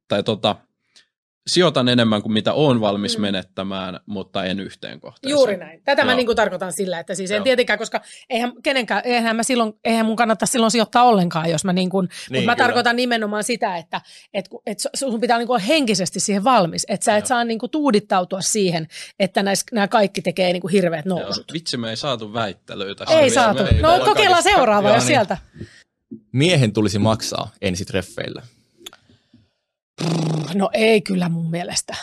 [0.08, 0.56] tai tota,
[1.48, 3.22] sijoitan enemmän kuin mitä oon valmis Mm.
[3.22, 5.38] menettämään, mutta en yhteen kohteeseen.
[5.38, 5.82] Juuri näin.
[5.84, 6.16] Tätä mä Joo.
[6.16, 7.44] niinku tarkoitan sillä, että siis en Joo.
[7.44, 11.72] tietenkään, koska eihän, kenenkään, eihän, mä silloin, eihän mun kannata silloin sijoittaa ollenkaan, jos mä
[11.72, 12.56] niinku, niin, mutta mä kyllä.
[12.56, 14.00] tarkoitan nimenomaan sitä, että
[14.34, 17.28] et, ku- et sun pitää niinku olla henkisesti siihen valmis, että sä et Joo.
[17.28, 18.88] saa niinku tuudittautua siihen,
[19.18, 19.42] että
[19.72, 21.18] nämä kaikki tekee niinku hirveät Joo.
[21.20, 21.52] nousut.
[21.52, 23.14] Vitsi, me ei saatu väittelyä tässä.
[23.14, 23.34] Ei vielä.
[23.34, 23.62] saatu.
[23.82, 25.08] No kokeillaan seuraava, Joo, jos niin.
[25.14, 25.36] sieltä.
[26.32, 28.42] Miehen tulisi maksaa ensitreffeillä.
[30.54, 31.94] No ei kyllä mun mielestä.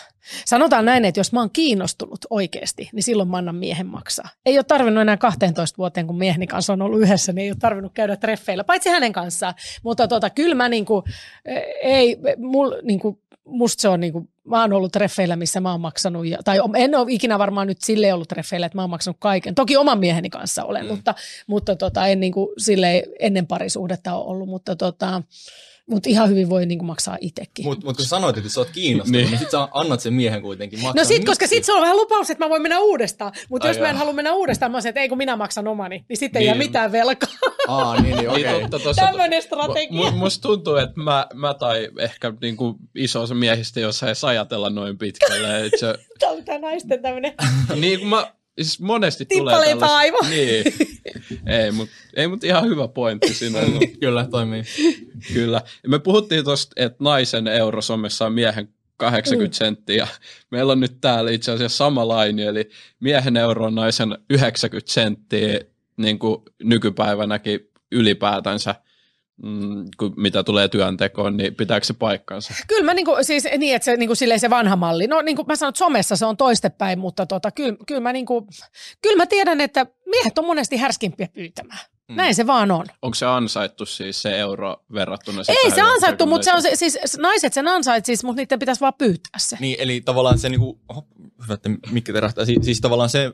[0.45, 4.29] Sanotaan näin, että jos mä oon kiinnostunut oikeasti, niin silloin mä annan miehen maksaa.
[4.45, 7.57] Ei ole tarvinnut enää 12 vuoteen, kun mieheni kanssa on ollut yhdessä, niin ei ole
[7.59, 9.53] tarvinnut käydä treffeillä, paitsi hänen kanssaan.
[9.83, 11.03] Mutta tota, kyllä mä niinku,
[11.45, 15.81] eh, ei, mul, niinku, musta se on niinku, mä oon ollut treffeillä, missä mä oon
[15.81, 19.17] maksanut, ja, tai en ole ikinä varmaan nyt sille ollut treffeillä, että mä oon maksanut
[19.19, 19.55] kaiken.
[19.55, 20.91] Toki oman mieheni kanssa olen, mm.
[20.91, 21.15] mutta,
[21.47, 25.21] mutta tota, en niinku, sille ennen parisuhdetta ole ollut, mutta tota,
[25.89, 27.65] mutta ihan hyvin voi niinku maksaa itsekin.
[27.65, 29.31] Mutta mut kun sanoit, että sä oot kiinnostunut, Niin.
[29.31, 31.03] niin, sit sä annat sen miehen kuitenkin maksaa.
[31.03, 31.55] No sit, koska Miksi?
[31.55, 33.31] sit se on vähän lupaus, että mä voin mennä uudestaan.
[33.49, 36.05] Mutta jos mä en halua mennä uudestaan, mä sanoin, että ei kun minä maksan omani,
[36.09, 36.47] niin sitten ei Niin.
[36.49, 37.29] jää mitään velkaa.
[37.67, 38.43] Aa, niin, niin okei.
[38.57, 40.09] Niin, totta, Tämmöinen strategia.
[40.09, 44.15] Mu- musta tuntuu, että mä, mä tai ehkä niin kuin iso osa miehistä, jos ei
[44.15, 45.65] saa ajatella noin pitkälle.
[45.65, 47.33] Että se, Tämä on tämä naisten tämmöinen.
[47.75, 50.17] niin mä, siis monesti tulee tällaista- aivo.
[50.29, 50.63] Niin.
[51.63, 53.59] ei, mutta ei, mut ihan hyvä pointti siinä.
[53.59, 53.79] on.
[53.99, 54.63] Kyllä, toimii.
[55.33, 55.61] Kyllä.
[55.83, 60.07] Ja me puhuttiin tuosta, että naisen euro Suomessa on miehen 80 senttiä.
[60.51, 65.59] Meillä on nyt täällä itse asiassa sama laini, eli miehen euro on naisen 90 senttiä
[65.97, 67.59] niin kuin nykypäivänäkin
[67.91, 68.75] ylipäätänsä,
[69.43, 72.53] mm, kun mitä tulee työntekoon, niin pitääkö se paikkansa?
[72.67, 75.07] Kyllä mä niinku, siis niin, että se, niinku, silleen se vanha malli.
[75.07, 78.13] No niin kuin mä sanon, että somessa se on toistepäin, mutta tota, kyllä, kyllä, mä
[78.13, 78.47] niinku,
[79.01, 81.79] kyllä mä tiedän, että miehet on monesti härskimpiä pyytämään.
[82.07, 82.15] Mm.
[82.15, 82.85] Näin se vaan on.
[83.01, 85.41] Onko se ansaittu siis se euro verrattuna?
[85.47, 87.07] Ei se ansaittu, mutta se on se, 90?
[87.07, 89.57] siis naiset sen ansaitsis, mutta niiden pitäisi vaan pyytää se.
[89.59, 91.07] Niin, eli tavallaan se, niinku, oho,
[91.43, 92.45] hyvä, että mikki terähtää.
[92.45, 93.31] Siis, siis tavallaan se,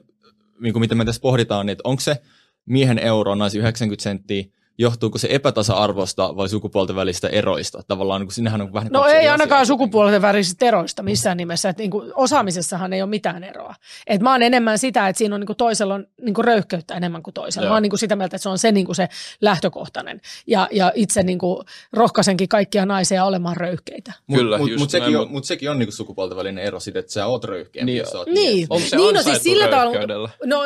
[0.62, 2.22] niinku, mitä me tässä pohditaan, niin että onko se
[2.66, 4.44] miehen euro, naisen 90 senttiä,
[4.78, 7.84] johtuuko se epätasa-arvosta vai sukupuolten välistä eroista?
[7.88, 11.70] Tavallaan niin sinnehän on vähän No kaksi ei ainakaan sukupuolten värisistä eroista missään nimessä.
[11.70, 13.76] Että niinku osaamisessahan ei ole mitään eroa.
[14.08, 17.34] Et mä oon enemmän sitä, että siinä on niinku toisella on niinku röyhkeyttä enemmän kuin
[17.34, 17.66] toisella.
[17.66, 17.72] Joo.
[17.72, 19.10] Mä oon niinku sitä mieltä, että se on se, niinku se
[19.42, 20.22] lähtökohtainen.
[20.48, 21.64] Ja, ja itse niinku
[21.94, 24.14] rohkaisenkin kaikkia naisia olemaan röyhkeitä.
[24.28, 26.80] Mut, Kyllä, mut, just mut sekin, on, mut- mut sekin on niinku sukupuolten välinen ero,
[26.80, 28.68] sit, että sä oot röyhkeämpi, Niin, jos sä oot Niin.
[28.70, 30.64] Onko se niin no siis sillä tavalla, no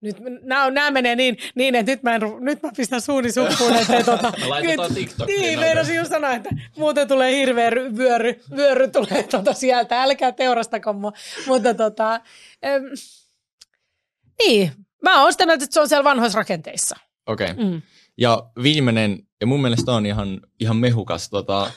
[0.00, 3.76] nyt nämä, nämä menee niin, niin, että nyt mä, en, nyt mä pistän suuni suppuun.
[3.76, 3.92] Että,
[4.48, 9.52] laitetaan nyt- Niin, meinasin just sanoa, että muuten tulee hirveä ry- vyöry, vyöry tulee tota
[9.54, 11.12] sieltä, älkää teurastako mua.
[11.46, 12.82] Mutta tota, äm,
[14.46, 14.72] niin,
[15.02, 16.96] mä oon sitä mieltä, että se on siellä vanhoissa rakenteissa.
[17.26, 17.50] Okei.
[17.50, 17.64] Okay.
[17.64, 17.82] Mm.
[18.18, 21.70] Ja viimeinen, ja mun mielestä on ihan, ihan mehukas, tota,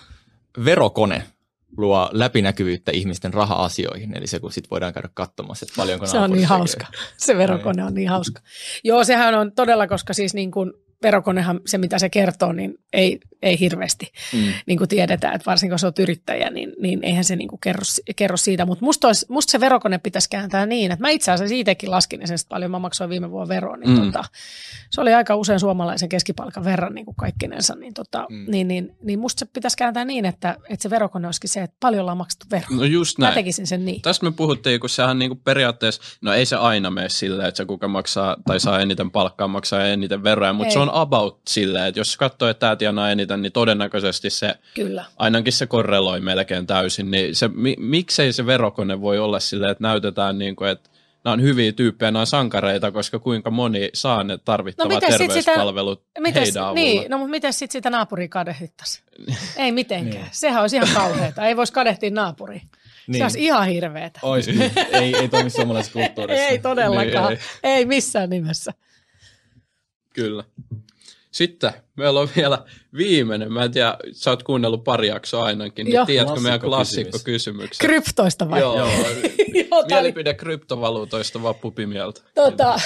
[0.65, 1.24] verokone
[1.78, 4.17] luo läpinäkyvyyttä ihmisten raha-asioihin.
[4.17, 6.47] Eli se, kun sit voidaan käydä katsomassa, että paljonko Se on niin tekee.
[6.57, 6.86] hauska.
[7.17, 8.41] Se verokone on niin hauska.
[8.84, 13.19] Joo, sehän on todella, koska siis niin kuin verokonehan, se mitä se kertoo, niin ei,
[13.43, 14.11] ei hirveästi.
[14.33, 14.53] Mm.
[14.65, 17.81] niin kuin tiedetään, että varsinkin jos olet yrittäjä, niin, niin eihän se niin kuin kerro,
[18.15, 18.65] kerro siitä.
[18.65, 22.27] Mutta musta, olisi, musta se verokone pitäisi kääntää niin, että mä itse asiassa itsekin laskin
[22.27, 24.05] sen, että paljon mä maksoin viime vuonna veroa, niin Mm.
[24.05, 24.23] tota,
[24.89, 28.45] se oli aika usein suomalaisen keskipalkan verran niin kuin kaikkinensa, niin, tota, Mm.
[28.47, 31.77] niin, niin, niin musta se pitäisi kääntää niin, että, että se verokone olisikin se, että
[31.79, 32.67] paljon ollaan maksettu veroa.
[32.77, 33.35] No just Mä näin.
[33.35, 34.01] tekisin sen niin.
[34.01, 37.65] Tästä me puhuttiin, kun sehän niinku periaatteessa, no ei se aina mene silleen, että se
[37.65, 40.73] kuka maksaa tai saa eniten palkkaa, maksaa eniten veroja, mutta Ei.
[40.73, 45.05] se on about silleen, että jos katsoo, että tämä tienaa eniten, niin todennäköisesti se, Kyllä.
[45.17, 49.84] ainakin se korreloi melkein täysin, niin se, mi, miksei se verokone voi olla silleen, että
[49.84, 50.89] näytetään niinku, että
[51.23, 56.03] nämä on hyviä tyyppejä, nämä on sankareita, koska kuinka moni saa ne tarvittavat No terveyspalvelut
[56.19, 56.73] Mites, heidän avulla.
[56.73, 59.03] niin, no mutta miten sitten sitä naapuria kadehdittaisi?
[59.57, 60.27] Ei mitenkään.
[60.31, 61.47] Sehän olisi ihan kauheata.
[61.47, 62.61] Ei voisi kadehtia naapuria.
[63.07, 63.17] Niin.
[63.17, 64.19] Se olisi ihan hirveetä.
[64.23, 64.47] Ois,
[64.91, 66.45] ei, ei toimi suomalaisessa kulttuurissa.
[66.45, 67.29] Ei todellakaan.
[67.29, 67.73] Niin, ei.
[67.73, 68.73] ei missään nimessä.
[70.13, 70.43] Kyllä.
[71.34, 72.65] Sitten meillä on vielä
[72.97, 73.53] viimeinen.
[73.53, 76.05] Mä en tiedä, sä oot kuunnellut pari jaksoa ainakin, niin Joo.
[76.05, 77.88] tiedätkö meidän klassikkokysymyksen?
[77.88, 78.59] Kryptoista vai?
[78.59, 78.88] Joo.
[79.89, 82.21] Mielipide kryptovaluutoista vappupimieltä.
[82.36, 82.79] Tota,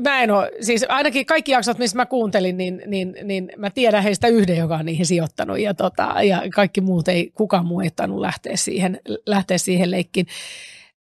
[0.00, 4.02] mä en ole, siis ainakin kaikki jaksot, missä mä kuuntelin, niin, niin, niin mä tiedän
[4.02, 7.90] heistä yhden, joka on niihin sijoittanut ja, tota, ja kaikki muut ei, kukaan muu ei
[7.90, 10.26] tainnut lähteä siihen, lähteä siihen leikkiin.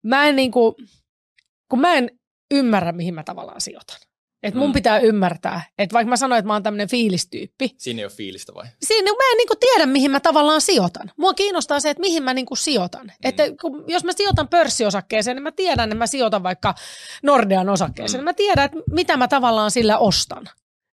[0.03, 0.77] Mä en niinku,
[1.69, 2.11] kun mä en
[2.51, 4.06] ymmärrä, mihin mä tavallaan sijoitan.
[4.49, 4.73] Et mun Mm.
[4.73, 8.55] pitää ymmärtää, että vaikka mä sanoin, että mä oon tämmöinen fiilistyyppi, Siinä ei ole fiilistä
[8.55, 8.67] vai?
[8.83, 11.11] siinä mä en niinku tiedä, mihin mä tavallaan sijoitan.
[11.17, 13.07] Mua kiinnostaa se, että mihin mä niinku sijoitan.
[13.07, 13.11] Mm.
[13.25, 16.75] Että kun, jos mä sijoitan pörssiosakkeeseen, niin mä tiedän, että mä sijoitan vaikka
[17.23, 18.21] Nordean osakkeeseen.
[18.21, 18.23] Mm.
[18.23, 18.29] Mm.
[18.29, 20.49] Mä tiedän, että mitä mä tavallaan sillä ostan.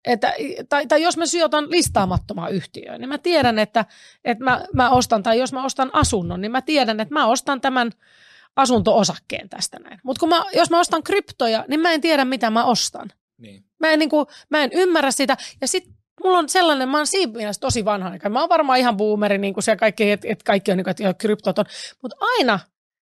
[0.05, 0.33] Että,
[0.69, 3.85] tai, tai jos mä sijoitan listaamattomaan yhtiöön, niin mä tiedän, että,
[4.25, 7.61] että mä, mä ostan, tai jos mä ostan asunnon, niin mä tiedän, että mä ostan
[7.61, 7.91] tämän
[8.55, 9.99] asunto-osakkeen tästä näin.
[10.03, 10.25] Mutta
[10.55, 13.11] jos mä ostan kryptoja, niin mä en tiedä, mitä mä ostan.
[13.41, 13.63] Niin.
[13.79, 15.37] Mä en, niin kuin, mä en ymmärrä sitä.
[15.61, 18.29] Ja sitten mulla on sellainen, mä oon siinä mielessä tosi vanha aika.
[18.29, 20.91] Mä oon varmaan ihan boomeri, niin kuin se kaikki, että et kaikki on niin kuin,
[20.91, 21.65] että kryptot on.
[22.01, 22.59] Mutta aina,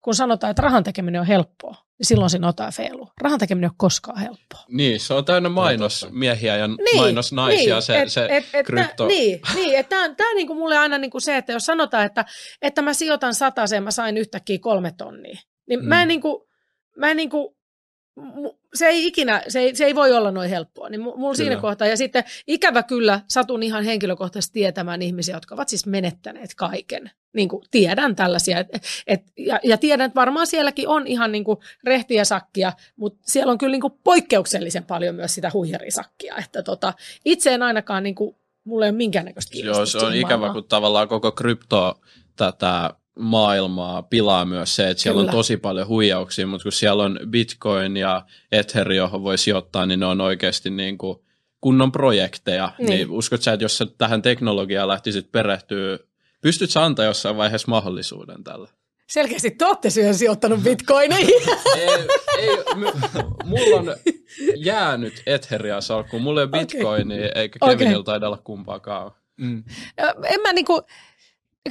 [0.01, 3.09] kun sanotaan, että rahan tekeminen on helppoa, niin silloin siinä otetaan feilu.
[3.21, 4.65] Rahan tekeminen ole koskaan helppoa.
[4.67, 9.07] Niin, se on täynnä mainosmiehiä ja niin, mainosnaisia se, et, se et, et, krypto.
[9.07, 12.25] Tää, niin, niin että tämä, tämä niinku mulle aina niinku se, että jos sanotaan, että,
[12.61, 15.87] että mä sijoitan sataseen, mä sain yhtäkkiä kolme tonnia, niin mm.
[15.87, 16.47] mä en niinku,
[16.97, 17.57] mä en niinku,
[18.73, 20.89] se ei ikinä, se ei, se ei voi olla noin helppoa.
[20.89, 21.61] Niin mu- mulla siinä Kyllä.
[21.61, 21.87] kohtaa.
[21.87, 27.11] Ja sitten ikävä kyllä satun ihan henkilökohtaisesti tietämään ihmisiä, jotka ovat siis menettäneet kaiken.
[27.33, 28.59] Niin kuin tiedän tällaisia.
[28.59, 28.67] Et,
[29.07, 33.51] et, ja, ja tiedän, että varmaan sielläkin on ihan niin kuin rehtiä sakkia, mutta siellä
[33.51, 36.35] on kyllä niin kuin poikkeuksellisen paljon myös sitä huijarisakkia.
[36.37, 36.93] Että tota,
[37.25, 40.53] itse en ainakaan, niin kuin, mulla ei ole minkäännäköistä Joo, se on ikävä, maailmaan.
[40.53, 42.01] kun tavallaan koko krypto
[42.35, 42.89] tätä
[43.19, 45.31] maailmaa pilaa myös se, että siellä Kyllä.
[45.31, 49.99] on tosi paljon huijauksia, mutta kun siellä on Bitcoin ja Ether, johon voi sijoittaa, niin
[49.99, 51.19] ne on oikeasti niin kuin
[51.61, 52.71] kunnon projekteja.
[52.77, 52.89] Niin.
[52.89, 53.11] Niin.
[53.11, 55.99] uskot sä, että jos sä tähän teknologiaan lähtisit perehtyä,
[56.41, 58.69] pystyt sä antaa jossain vaiheessa mahdollisuuden tälle?
[59.07, 61.41] Selkeästi te olette siihen sijoittanut bitcoineihin.
[61.77, 62.07] ei,
[62.37, 63.95] ei, m- mulla on
[64.55, 66.23] jäänyt Etheria salkkuun.
[66.23, 66.59] Mulla ei ole.
[66.59, 67.77] Bitcoinia, eikä Okei.
[67.77, 69.11] Kevinillä taida olla kumpaakaan.
[69.37, 69.63] Mm.
[70.23, 70.81] En mä niinku,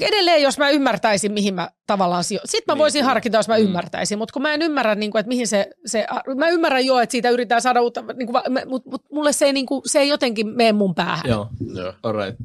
[0.01, 2.49] edelleen jos mä ymmärtäisin, mihin mä tavallaan sijoitan.
[2.49, 3.09] Sitten mä Niin, voisin kyllä.
[3.11, 3.64] harkita, jos mä Mm.
[3.64, 7.11] ymmärtäisin, mutta kun mä en ymmärrä, niinku, että mihin se, se, mä ymmärrän jo, että
[7.12, 8.32] siitä yritetään saada uutta, niinku,
[8.68, 11.28] mutta mut mulle se ei, niinku, se ei jotenkin mene mun päähän.
[11.30, 11.93] Joo, Joo.
[12.03, 12.40] alright.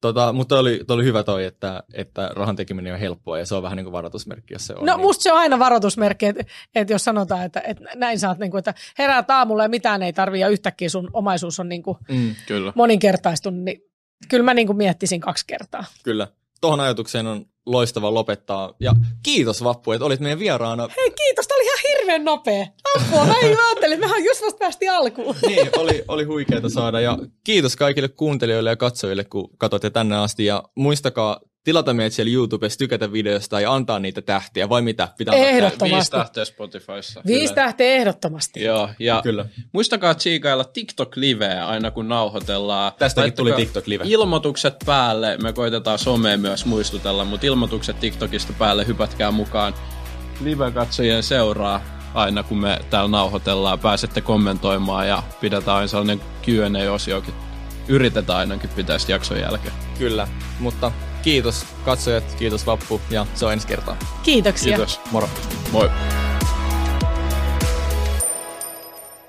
[0.00, 3.46] Tota, mutta toi oli, toi oli hyvä toi, että, että rahan tekeminen on helppoa ja
[3.46, 4.86] se on vähän niin kuin varoitusmerkki, jos se on.
[4.86, 5.00] No niin.
[5.06, 6.44] musta se on aina varoitusmerkki, että,
[6.74, 10.12] että jos sanotaan, että, että näin saat, niin kuin, että heräät aamulla ja mitään ei
[10.12, 12.72] tarvii ja yhtäkkiä sun omaisuus on niin kuin Mm, Kyllä.
[12.74, 13.80] moninkertaistunut, niin
[14.28, 15.84] kyllä mä niin kuin miettisin kaksi kertaa.
[16.04, 16.28] kyllä.
[16.60, 18.74] Tuohon ajatukseen on loistava lopettaa.
[18.80, 18.92] Ja
[19.22, 20.88] kiitos Vappu, että olit meidän vieraana.
[20.96, 22.66] Hei kiitos, tää oli ihan hirveän nopea.
[22.96, 25.36] Apua, mä en ajattelin, mehän just vasta päästi alkuun.
[25.46, 27.00] niin, oli, oli huikeaa saada.
[27.00, 30.44] Ja kiitos kaikille kuuntelijoille ja katsojille, kun katsoitte tänne asti.
[30.44, 34.68] Ja muistakaa tilata meidät siellä YouTubessa, tykätä videosta ja antaa niitä tähtiä.
[34.68, 35.08] Vai mitä?
[35.18, 35.94] Pitää antaa Ehdottomasti.
[35.94, 37.22] Viisi tähteä Spotifyssa.
[37.26, 38.64] Viisi tähteä ehdottomasti.
[38.64, 39.46] Joo, ja Kyllä.
[39.72, 42.92] muistakaa tsiikailla TikTok-liveä aina kun nauhoitellaan.
[42.98, 44.04] Tästäkin tuli Laittakaa TikTok-live.
[44.04, 49.74] Ilmoitukset päälle, me koitetaan someen myös muistutella, mutta ilmoitukset TikTokista päälle, hypätkää mukaan
[50.40, 53.78] live-katsojien seuraa aina kun me täällä nauhoitellaan.
[53.78, 57.34] Pääsette kommentoimaan ja pidetään aina sellainen Q&A-osiokin.
[57.88, 59.74] Yritetään ainakin pitää sitä jakson jälkeen.
[59.98, 60.28] Kyllä.
[60.58, 60.92] Mutta
[61.22, 63.96] kiitos katsojat, kiitos Vappu ja se on ensi kertaa.
[64.22, 64.76] Kiitoksia.
[64.76, 65.00] Kiitos.
[65.10, 65.28] Moro.
[65.72, 65.90] Moi.